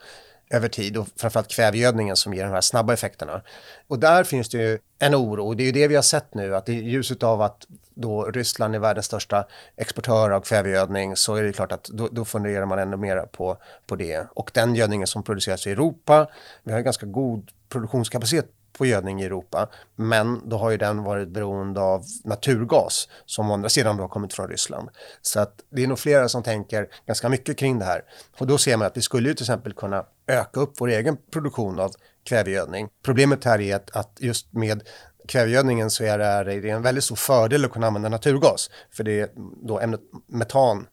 över 0.50 0.70
tid 0.70 0.98
och 0.98 1.08
framförallt 1.16 1.52
kvävegödningen 1.52 2.16
som 2.16 2.34
ger 2.34 2.44
de 2.44 2.52
här 2.52 2.62
snabba 2.62 2.94
effekterna. 2.94 3.42
Och 3.88 4.00
där 4.00 4.24
finns 4.24 4.50
det 4.50 4.58
ju 4.58 4.80
en 5.00 5.16
oro, 5.16 5.48
och 5.48 5.58
det 5.58 5.64
är 5.64 5.66
ju 5.66 5.72
det 5.72 5.88
vi 5.88 5.96
har 5.96 6.02
sett 6.02 6.34
nu, 6.34 6.56
att 6.56 6.70
i 6.70 6.74
ljuset 6.74 7.24
av 7.24 7.42
att 7.42 7.68
då 7.94 8.26
Ryssland 8.26 8.76
är 8.76 8.80
världens 8.80 9.06
största 9.06 9.46
exportör 9.78 10.30
av 10.30 10.42
kvävegödning 10.42 11.16
så 11.16 11.36
är 11.36 11.44
det 11.44 11.54
klart 11.54 11.72
att 11.72 11.84
då, 11.84 12.08
då 12.12 12.26
funderar 12.26 12.66
man 12.66 12.80
ännu 12.80 12.98
mer 12.98 13.22
på, 13.22 13.58
på 13.88 13.96
det. 13.96 14.28
Och 14.34 14.52
den 14.54 14.76
gödningen 14.76 15.08
som 15.08 15.24
produceras 15.24 15.68
i 15.68 15.72
Europa, 15.72 16.28
vi 16.64 16.72
har 16.72 16.80
ganska 16.80 17.06
god 17.06 17.52
produktionskapacitet 17.70 18.52
på 18.74 18.86
gödning 18.86 19.22
i 19.22 19.26
Europa, 19.26 19.70
men 19.96 20.50
då 20.50 20.58
har 20.58 20.72
ju 20.72 20.78
den 20.78 21.04
varit 21.04 21.30
beroende 21.30 21.82
av 21.82 22.04
naturgas 22.24 23.08
som 23.26 23.52
å 23.52 23.54
andra 23.54 23.70
sidan 23.70 23.98
då 23.98 24.04
har 24.04 24.08
kommit 24.08 24.34
från 24.34 24.48
Ryssland. 24.48 24.90
Så 25.22 25.40
att 25.40 25.54
det 25.70 25.84
är 25.84 25.88
nog 25.88 26.00
flera 26.00 26.30
som 26.30 26.44
tänker 26.44 26.88
ganska 27.08 27.30
mycket 27.30 27.58
kring 27.58 27.80
det 27.80 27.86
här. 27.86 28.02
Och 28.38 28.48
då 28.48 28.58
ser 28.58 28.78
man 28.78 28.88
att 28.88 28.98
vi 28.98 29.02
skulle 29.02 29.30
ju 29.30 29.36
till 29.36 29.44
exempel 29.44 29.74
kunna 29.74 30.06
öka 30.28 30.60
upp 30.60 30.74
vår 30.78 30.90
egen 30.90 31.18
produktion 31.32 31.80
av 31.80 31.92
kvävegödning. 32.24 32.90
Problemet 33.04 33.44
här 33.44 33.62
är 33.62 33.76
att, 33.76 33.96
att 33.96 34.18
just 34.20 34.54
med 34.54 34.84
kvävegödningen 35.28 35.90
så 35.90 36.04
är 36.04 36.18
det, 36.18 36.26
är 36.26 36.62
det 36.62 36.70
en 36.70 36.82
väldigt 36.82 37.04
stor 37.04 37.16
fördel 37.16 37.66
att 37.66 37.72
kunna 37.72 37.88
använda 37.88 38.10
naturgas. 38.10 38.70
För 38.92 39.04
det 39.04 39.20
är 39.20 39.30
då 39.68 39.80
ämnet 39.80 40.02
metan 40.28 40.88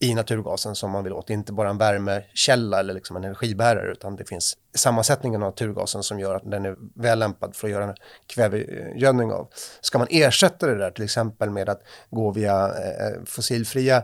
i 0.00 0.14
naturgasen 0.14 0.74
som 0.74 0.90
man 0.90 1.04
vill 1.04 1.12
åt. 1.12 1.26
Det 1.26 1.32
är 1.32 1.34
inte 1.34 1.52
bara 1.52 1.70
en 1.70 1.78
värmekälla 1.78 2.80
eller 2.80 2.94
liksom 2.94 3.16
en 3.16 3.24
energibärare 3.24 3.92
utan 3.92 4.16
det 4.16 4.24
finns 4.24 4.56
sammansättningen 4.74 5.42
av 5.42 5.48
naturgasen 5.48 6.02
som 6.02 6.20
gör 6.20 6.34
att 6.34 6.50
den 6.50 6.66
är 6.66 6.76
väl 6.94 7.18
lämpad 7.18 7.56
för 7.56 7.66
att 7.66 7.72
göra 7.72 7.94
kvävegödning 8.26 9.32
av. 9.32 9.48
Ska 9.80 9.98
man 9.98 10.06
ersätta 10.10 10.66
det 10.66 10.78
där 10.78 10.90
till 10.90 11.04
exempel 11.04 11.50
med 11.50 11.68
att 11.68 11.82
gå 12.10 12.30
via 12.30 12.66
eh, 12.66 13.24
fossilfria 13.26 14.02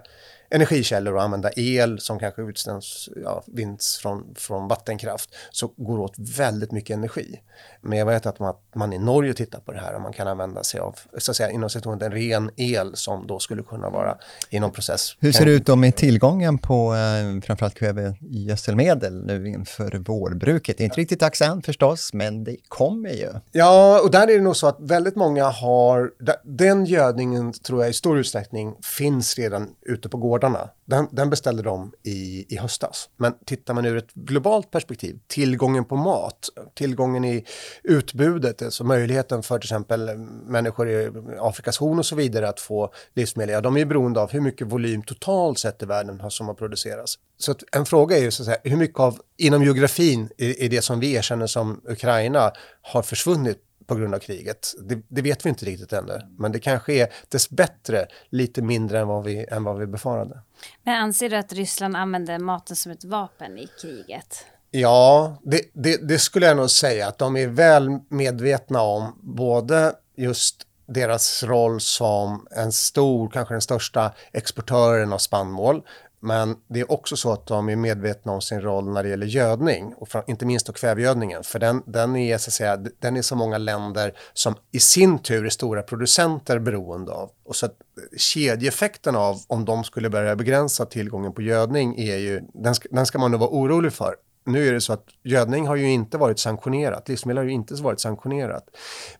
energikällor 0.54 1.14
och 1.14 1.22
använda 1.22 1.50
el 1.56 2.00
som 2.00 2.18
kanske 2.18 2.42
utständs, 2.42 3.08
ja, 3.24 3.44
vinns 3.46 3.98
från, 4.02 4.34
från 4.34 4.68
vattenkraft 4.68 5.34
så 5.50 5.70
går 5.76 5.98
åt 5.98 6.14
väldigt 6.18 6.72
mycket 6.72 6.96
energi. 6.96 7.40
Men 7.80 7.98
jag 7.98 8.06
vet 8.06 8.26
att 8.26 8.38
man, 8.38 8.54
man 8.74 8.92
i 8.92 8.98
Norge 8.98 9.34
tittar 9.34 9.60
på 9.60 9.72
det 9.72 9.80
här 9.80 9.94
och 9.94 10.00
man 10.00 10.12
kan 10.12 10.28
använda 10.28 10.62
sig 10.62 10.80
av 10.80 10.98
så 11.18 11.30
att 11.30 11.36
säga, 11.36 11.50
inom 11.50 11.70
situationen 11.70 12.02
en 12.02 12.12
ren 12.12 12.50
el 12.56 12.96
som 12.96 13.26
då 13.26 13.38
skulle 13.38 13.62
kunna 13.62 13.90
vara 13.90 14.18
i 14.50 14.60
någon 14.60 14.72
process. 14.72 15.16
Hur 15.20 15.32
ser 15.32 15.44
det 15.44 15.50
ut 15.50 15.66
då 15.66 15.76
med 15.76 15.96
tillgången 15.96 16.58
på 16.58 16.94
eh, 16.94 17.40
framförallt 17.42 17.74
kvävegödselmedel 17.74 19.26
nu 19.26 19.48
inför 19.48 19.98
vårbruket? 19.98 20.78
Det 20.78 20.82
är 20.82 20.84
inte 20.84 21.00
riktigt 21.00 21.20
dags 21.20 21.42
än 21.42 21.62
förstås, 21.62 22.12
men 22.12 22.44
det 22.44 22.56
kommer 22.68 23.10
ju. 23.10 23.28
Ja, 23.52 24.00
och 24.00 24.10
där 24.10 24.22
är 24.22 24.36
det 24.36 24.44
nog 24.44 24.56
så 24.56 24.66
att 24.66 24.76
väldigt 24.80 25.16
många 25.16 25.44
har, 25.44 26.10
den 26.44 26.84
gödningen 26.84 27.52
tror 27.52 27.82
jag 27.82 27.90
i 27.90 27.92
stor 27.92 28.18
utsträckning 28.18 28.74
finns 28.82 29.38
redan 29.38 29.68
ute 29.82 30.08
på 30.08 30.16
gårdarna. 30.44 30.70
Den, 30.86 31.08
den 31.12 31.30
beställde 31.30 31.62
de 31.62 31.92
i, 32.02 32.46
i 32.54 32.56
höstas. 32.56 33.08
Men 33.16 33.34
tittar 33.44 33.74
man 33.74 33.84
ur 33.84 33.96
ett 33.96 34.14
globalt 34.14 34.70
perspektiv, 34.70 35.18
tillgången 35.26 35.84
på 35.84 35.96
mat, 35.96 36.48
tillgången 36.74 37.24
i 37.24 37.44
utbudet, 37.82 38.62
alltså 38.62 38.84
möjligheten 38.84 39.42
för 39.42 39.58
till 39.58 39.66
exempel 39.66 40.16
människor 40.46 40.88
i 40.88 41.10
Afrikas 41.40 41.78
horn 41.78 41.98
och 41.98 42.06
så 42.06 42.16
vidare 42.16 42.48
att 42.48 42.60
få 42.60 42.92
livsmedel, 43.14 43.52
ja, 43.52 43.60
de 43.60 43.76
är 43.76 43.84
beroende 43.84 44.20
av 44.20 44.30
hur 44.30 44.40
mycket 44.40 44.66
volym 44.66 45.02
totalt 45.02 45.58
sett 45.58 45.82
i 45.82 45.86
världen 45.86 46.30
som 46.30 46.46
har 46.46 46.54
producerats. 46.54 47.18
Så 47.38 47.54
en 47.72 47.86
fråga 47.86 48.16
är 48.16 48.22
ju 48.22 48.30
så 48.30 48.42
att 48.42 48.46
säga, 48.46 48.58
hur 48.64 48.76
mycket 48.76 49.00
av, 49.00 49.18
inom 49.36 49.62
geografin, 49.62 50.28
i, 50.38 50.64
i 50.64 50.68
det 50.68 50.82
som 50.82 51.00
vi 51.00 51.14
erkänner 51.14 51.46
som 51.46 51.80
Ukraina, 51.88 52.52
har 52.82 53.02
försvunnit 53.02 53.58
på 53.86 53.94
grund 53.94 54.14
av 54.14 54.18
kriget. 54.18 54.74
Det, 54.78 55.02
det, 55.08 55.22
vet 55.22 55.46
vi 55.46 55.48
inte 55.48 55.66
riktigt 55.66 55.92
ännu, 55.92 56.20
men 56.38 56.52
det 56.52 56.60
kanske 56.60 56.92
är 56.92 57.08
dessbättre 57.28 58.06
lite 58.30 58.62
mindre 58.62 59.00
än 59.00 59.08
vad 59.08 59.24
vi, 59.24 59.46
än 59.50 59.64
vad 59.64 59.78
vi 59.78 59.86
befarade. 59.86 60.40
Men 60.82 61.02
anser 61.02 61.30
du 61.30 61.36
att 61.36 61.52
Ryssland 61.52 61.96
använder 61.96 62.38
maten 62.38 62.76
som 62.76 62.92
ett 62.92 63.04
vapen 63.04 63.58
i 63.58 63.68
kriget? 63.82 64.46
Ja, 64.70 65.38
det, 65.42 65.60
det, 65.72 66.08
det, 66.08 66.18
skulle 66.18 66.46
jag 66.46 66.56
nog 66.56 66.70
säga 66.70 67.08
att 67.08 67.18
de 67.18 67.36
är 67.36 67.46
väl 67.46 67.90
medvetna 68.08 68.82
om 68.82 69.18
både 69.22 69.92
just 70.16 70.66
deras 70.86 71.42
roll 71.42 71.80
som 71.80 72.46
en 72.50 72.72
stor, 72.72 73.30
kanske 73.30 73.54
den 73.54 73.60
största 73.60 74.12
exportören 74.32 75.12
av 75.12 75.18
spannmål, 75.18 75.82
men 76.24 76.56
det 76.68 76.80
är 76.80 76.92
också 76.92 77.16
så 77.16 77.32
att 77.32 77.46
de 77.46 77.68
är 77.68 77.76
medvetna 77.76 78.32
om 78.32 78.40
sin 78.40 78.60
roll 78.60 78.92
när 78.92 79.02
det 79.02 79.08
gäller 79.08 79.26
gödning 79.26 79.94
och 79.96 80.08
inte 80.26 80.46
minst 80.46 80.66
då 80.66 80.72
kvävegödningen. 80.72 81.42
För 81.42 81.58
den, 81.58 81.82
den, 81.86 82.16
är, 82.16 82.38
så 82.38 82.48
att 82.48 82.52
säga, 82.52 82.76
den 82.76 83.16
är 83.16 83.22
så 83.22 83.36
många 83.36 83.58
länder 83.58 84.12
som 84.32 84.54
i 84.72 84.80
sin 84.80 85.18
tur 85.18 85.46
är 85.46 85.50
stora 85.50 85.82
producenter 85.82 86.58
beroende 86.58 87.12
av. 87.12 87.30
Och 87.44 87.56
så 87.56 87.66
att 87.66 87.76
kedjeeffekten 88.16 89.16
av 89.16 89.40
om 89.46 89.64
de 89.64 89.84
skulle 89.84 90.10
börja 90.10 90.36
begränsa 90.36 90.86
tillgången 90.86 91.32
på 91.32 91.42
gödning 91.42 91.98
är 91.98 92.16
ju, 92.16 92.42
den 92.54 92.74
ska, 92.74 92.88
den 92.90 93.06
ska 93.06 93.18
man 93.18 93.30
nog 93.30 93.40
vara 93.40 93.50
orolig 93.50 93.92
för 93.92 94.14
nu 94.46 94.68
är 94.68 94.72
det 94.72 94.80
så 94.80 94.92
att 94.92 95.06
gödning 95.22 95.66
har 95.66 95.76
ju 95.76 95.90
inte 95.90 96.18
varit 96.18 96.38
sanktionerat, 96.38 97.08
livsmedel 97.08 97.38
har 97.38 97.44
ju 97.44 97.50
inte 97.50 97.74
varit 97.74 98.00
sanktionerat. 98.00 98.64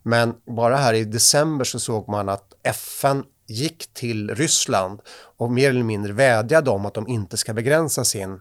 Men 0.03 0.35
bara 0.47 0.77
här 0.77 0.95
i 0.95 1.05
december 1.05 1.65
så 1.65 1.81
såg 1.81 2.09
man 2.09 2.29
att 2.29 2.53
FN 2.63 3.25
gick 3.47 3.95
till 3.95 4.35
Ryssland 4.35 5.01
och 5.37 5.53
mer 5.53 5.71
eller 5.71 5.83
mindre 5.83 6.13
vädjade 6.13 6.71
om 6.71 6.87
att 6.87 6.95
de 6.95 7.09
inte 7.09 7.37
ska 7.37 7.53
begränsa 7.53 8.05
sin 8.05 8.35
e- 8.35 8.39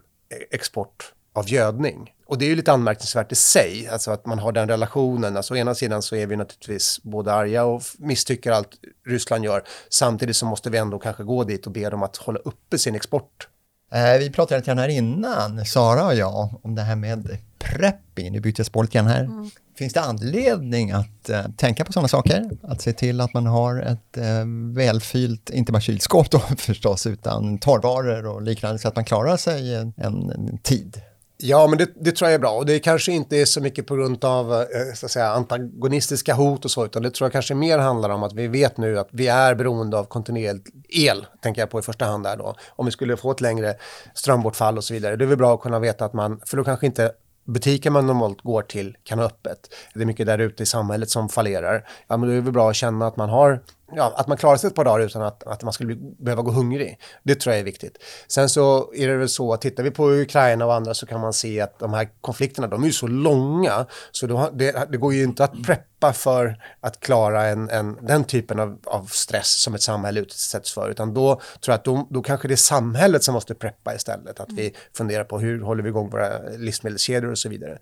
export 0.50 1.12
av 1.32 1.50
gödning. 1.50 2.10
Och 2.26 2.38
det 2.38 2.44
är 2.44 2.48
ju 2.48 2.56
lite 2.56 2.72
anmärkningsvärt 2.72 3.32
i 3.32 3.34
sig, 3.34 3.88
alltså 3.92 4.10
att 4.10 4.26
man 4.26 4.38
har 4.38 4.52
den 4.52 4.68
relationen. 4.68 5.36
Alltså 5.36 5.54
å 5.54 5.56
ena 5.56 5.74
sidan 5.74 6.02
så 6.02 6.16
är 6.16 6.26
vi 6.26 6.36
naturligtvis 6.36 7.00
både 7.02 7.32
arga 7.32 7.64
och 7.64 7.82
misstycker 7.98 8.52
allt 8.52 8.70
Ryssland 9.06 9.44
gör. 9.44 9.64
Samtidigt 9.88 10.36
så 10.36 10.46
måste 10.46 10.70
vi 10.70 10.78
ändå 10.78 10.98
kanske 10.98 11.24
gå 11.24 11.44
dit 11.44 11.66
och 11.66 11.72
be 11.72 11.90
dem 11.90 12.02
att 12.02 12.16
hålla 12.16 12.38
uppe 12.38 12.78
sin 12.78 12.94
export 12.94 13.48
Eh, 13.94 14.18
vi 14.18 14.30
pratade 14.30 14.58
lite 14.58 14.66
grann 14.66 14.78
här 14.78 14.88
innan, 14.88 15.64
Sara 15.66 16.06
och 16.06 16.14
jag, 16.14 16.60
om 16.62 16.74
det 16.74 16.82
här 16.82 16.96
med 16.96 17.38
prepping. 17.64 18.32
Nu 18.32 18.40
byter 18.40 18.54
jag 18.56 18.66
spår 18.66 18.82
lite 18.82 18.98
grann 18.98 19.06
här. 19.06 19.24
Mm. 19.24 19.50
Finns 19.78 19.92
det 19.92 20.00
anledning 20.00 20.90
att 20.90 21.30
uh, 21.30 21.36
tänka 21.56 21.84
på 21.84 21.92
sådana 21.92 22.08
saker? 22.08 22.50
Att 22.62 22.82
se 22.82 22.92
till 22.92 23.20
att 23.20 23.34
man 23.34 23.46
har 23.46 23.80
ett 23.80 24.18
uh, 24.18 24.74
välfyllt, 24.74 25.50
inte 25.50 25.72
bara 25.72 25.80
kylskåp 25.80 26.30
då 26.30 26.38
förstås, 26.58 27.06
utan 27.06 27.58
torrvaror 27.58 28.26
och 28.26 28.42
liknande 28.42 28.78
så 28.78 28.88
att 28.88 28.96
man 28.96 29.04
klarar 29.04 29.36
sig 29.36 29.74
en, 29.74 29.92
en 29.96 30.58
tid? 30.62 31.00
Ja, 31.36 31.66
men 31.66 31.78
det, 31.78 31.88
det, 32.00 32.12
tror 32.12 32.30
jag 32.30 32.34
är 32.34 32.38
bra 32.38 32.50
och 32.50 32.66
det 32.66 32.78
kanske 32.78 33.12
inte 33.12 33.36
är 33.36 33.44
så 33.44 33.60
mycket 33.60 33.86
på 33.86 33.96
grund 33.96 34.24
av 34.24 34.52
eh, 34.52 34.66
så 34.94 35.06
att 35.06 35.12
säga, 35.12 35.28
antagonistiska 35.28 36.34
hot 36.34 36.64
och 36.64 36.70
så, 36.70 36.84
utan 36.84 37.02
det 37.02 37.10
tror 37.10 37.26
jag 37.26 37.32
kanske 37.32 37.54
mer 37.54 37.78
handlar 37.78 38.10
om 38.10 38.22
att 38.22 38.32
vi 38.32 38.48
vet 38.48 38.76
nu 38.76 38.98
att 38.98 39.08
vi 39.10 39.28
är 39.28 39.54
beroende 39.54 39.98
av 39.98 40.04
kontinuerligt 40.04 40.68
el, 40.88 41.26
tänker 41.42 41.62
jag 41.62 41.70
på 41.70 41.78
i 41.78 41.82
första 41.82 42.04
hand 42.04 42.24
där 42.24 42.36
då. 42.36 42.54
Om 42.68 42.86
vi 42.86 42.92
skulle 42.92 43.16
få 43.16 43.30
ett 43.30 43.40
längre 43.40 43.74
strömbortfall 44.14 44.76
och 44.76 44.84
så 44.84 44.94
vidare, 44.94 45.16
det 45.16 45.24
är 45.24 45.26
väl 45.26 45.38
bra 45.38 45.54
att 45.54 45.60
kunna 45.60 45.78
veta 45.78 46.04
att 46.04 46.12
man, 46.12 46.40
för 46.46 46.56
då 46.56 46.64
kanske 46.64 46.86
inte 46.86 47.12
butiken 47.44 47.92
man 47.92 48.06
normalt 48.06 48.42
går 48.42 48.62
till 48.62 48.96
kan 49.04 49.18
ha 49.18 49.26
öppet. 49.26 49.74
Det 49.94 50.00
är 50.00 50.06
mycket 50.06 50.26
där 50.26 50.38
ute 50.38 50.62
i 50.62 50.66
samhället 50.66 51.10
som 51.10 51.28
fallerar. 51.28 51.84
Ja, 52.08 52.16
men 52.16 52.28
då 52.28 52.32
är 52.32 52.36
det 52.36 52.42
väl 52.42 52.52
bra 52.52 52.70
att 52.70 52.76
känna 52.76 53.06
att 53.06 53.16
man 53.16 53.28
har 53.28 53.60
ja, 53.92 54.14
att 54.16 54.26
man 54.26 54.36
klarar 54.36 54.56
sig 54.56 54.68
ett 54.68 54.74
par 54.74 54.84
dagar 54.84 55.06
utan 55.06 55.22
att, 55.22 55.42
att 55.42 55.62
man 55.62 55.72
skulle 55.72 55.94
behöva 56.18 56.42
gå 56.42 56.50
hungrig. 56.50 57.00
Det 57.22 57.34
tror 57.34 57.52
jag 57.52 57.60
är 57.60 57.64
viktigt. 57.64 57.98
Sen 58.28 58.48
så 58.48 58.94
är 58.94 59.08
det 59.08 59.16
väl 59.16 59.28
så 59.28 59.52
att 59.52 59.60
tittar 59.60 59.82
vi 59.82 59.90
på 59.90 60.10
Ukraina 60.10 60.66
och 60.66 60.74
andra 60.74 60.94
så 60.94 61.06
kan 61.06 61.20
man 61.20 61.32
se 61.32 61.60
att 61.60 61.78
de 61.78 61.94
här 61.94 62.08
konflikterna, 62.20 62.66
de 62.66 62.82
är 62.82 62.86
ju 62.86 62.92
så 62.92 63.06
långa 63.06 63.86
så 64.10 64.26
då, 64.26 64.50
det, 64.52 64.86
det 64.90 64.96
går 64.96 65.14
ju 65.14 65.22
inte 65.22 65.44
att 65.44 65.62
preppa 65.62 66.12
för 66.12 66.56
att 66.80 67.00
klara 67.00 67.46
en, 67.46 67.70
en, 67.70 67.98
den 68.06 68.24
typen 68.24 68.60
av, 68.60 68.78
av 68.84 69.06
stress 69.06 69.62
som 69.62 69.74
ett 69.74 69.82
samhälle 69.82 70.20
utsätts 70.20 70.72
för, 70.72 70.90
utan 70.90 71.14
då 71.14 71.34
tror 71.34 71.72
jag 71.72 71.74
att 71.74 71.84
då, 71.84 72.08
då 72.10 72.22
kanske 72.22 72.48
det 72.48 72.54
är 72.54 72.56
samhället 72.56 73.24
som 73.24 73.34
måste 73.34 73.54
preppa 73.54 73.94
istället, 73.94 74.40
att 74.40 74.52
vi 74.52 74.74
funderar 74.96 75.24
på 75.24 75.38
hur 75.38 75.60
håller 75.60 75.82
vi 75.82 75.88
igång 75.88 76.10
våra 76.10 76.38
livsmedelskedjor 76.58 77.30
och 77.30 77.38
så 77.38 77.48
vidare. 77.48 77.78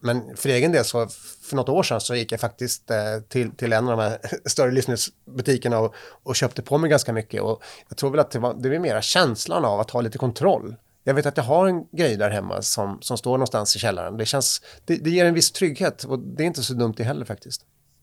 Men 0.00 0.36
för 0.36 0.48
egen 0.48 0.72
del 0.72 0.84
så, 0.84 1.08
för 1.42 1.56
något 1.56 1.68
år 1.68 1.82
sedan 1.82 2.00
så 2.00 2.14
gick 2.14 2.32
jag 2.32 2.40
faktiskt 2.40 2.90
eh, 2.90 2.96
till, 3.28 3.50
till 3.50 3.72
en 3.72 3.88
av 3.88 3.96
de 3.96 4.02
här 4.02 4.18
större 4.48 4.70
livsmedelsbutikerna 4.70 5.55
butikerna 5.56 5.78
och, 5.78 5.94
och 6.22 6.36
köpte 6.36 6.62
på 6.62 6.78
mig 6.78 6.90
ganska 6.90 7.12
mycket. 7.12 7.42
Och 7.42 7.62
jag 7.88 7.96
tror 7.96 8.10
väl 8.10 8.20
att 8.20 8.30
det 8.30 8.38
var, 8.38 8.54
det 8.54 8.68
var 8.68 8.78
mera 8.78 9.02
känslan 9.02 9.64
av 9.64 9.80
att 9.80 9.90
ha 9.90 10.00
lite 10.00 10.18
kontroll. 10.18 10.76
Jag 11.04 11.14
vet 11.14 11.26
att 11.26 11.36
jag 11.36 11.44
har 11.44 11.68
en 11.68 11.84
grej 11.92 12.16
där 12.16 12.30
hemma 12.30 12.62
som, 12.62 12.98
som 13.00 13.18
står 13.18 13.32
någonstans 13.32 13.76
i 13.76 13.78
källaren. 13.78 14.16
Det, 14.16 14.26
känns, 14.26 14.62
det, 14.84 14.96
det 14.96 15.10
ger 15.10 15.24
en 15.24 15.34
viss 15.34 15.52
trygghet 15.52 16.04
och 16.04 16.18
det 16.18 16.42
är 16.42 16.46
inte 16.46 16.62
så 16.62 16.74
dumt 16.74 16.94
det 16.96 17.04
heller 17.04 17.24
faktiskt. 17.24 17.62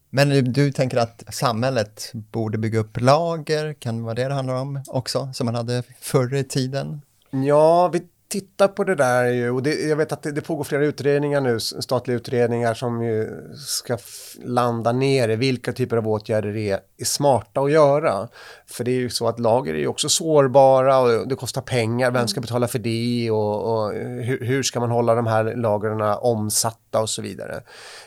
Men 0.10 0.54
du 0.54 0.72
tänker 0.72 0.98
att 0.98 1.24
samhället 1.34 2.12
borde 2.14 2.58
bygga 2.58 2.80
upp 2.80 3.02
lager, 3.02 3.74
kan 3.74 3.98
det 3.98 4.04
vara 4.04 4.14
det 4.14 4.28
det 4.28 4.34
handlar 4.34 4.56
om 4.56 4.84
också, 4.88 5.30
som 5.34 5.46
man 5.46 5.56
hade 5.56 5.84
förr 6.00 6.36
i 6.36 6.44
tiden? 6.44 7.02
Ja, 7.32 7.88
vi 7.88 8.02
tittar 8.34 8.68
på 8.68 8.84
det 8.84 8.96
där 8.96 9.25
ju, 9.25 9.50
och 9.50 9.63
det, 9.63 9.74
jag 9.74 9.96
vet 9.96 10.12
att 10.12 10.24
det, 10.24 10.32
det, 10.32 10.42
pågår 10.42 10.63
flera 10.63 10.86
utredningar 10.86 11.42
nu, 11.42 11.60
statliga 11.60 12.18
utredningar 12.18 12.74
som 12.74 13.04
ju 13.04 13.30
ska 13.58 13.98
landa 14.44 14.92
ner 14.92 15.30
i 15.30 15.36
vilka 15.36 15.74
typer 15.74 15.98
av 15.98 16.08
åtgärder 16.08 16.54
det 16.54 16.70
är, 16.70 16.80
är 16.98 17.06
smarta 17.06 17.62
att 17.62 17.72
göra. 17.72 18.28
För 18.68 18.84
det 18.84 18.92
är 18.92 19.00
ju 19.00 19.10
så 19.10 19.28
att 19.28 19.40
lager 19.40 19.74
är 19.74 19.78
ju 19.78 19.88
också 19.88 20.10
sårbara 20.10 21.00
och 21.00 21.28
det 21.28 21.36
kostar 21.36 21.62
pengar, 21.62 22.12
vem 22.12 22.28
ska 22.28 22.42
betala 22.42 22.68
för 22.68 22.80
det 22.80 23.32
och, 23.32 23.74
och 23.74 23.94
hur, 23.94 24.46
hur, 24.46 24.63
ska 24.63 24.80
man 24.80 24.92
hålla 24.92 25.16
de 25.16 25.28
här 25.28 25.56
lagren 25.56 26.02
omsatta 26.02 27.02
och 27.02 27.10
så 27.10 27.22
vidare. 27.22 27.63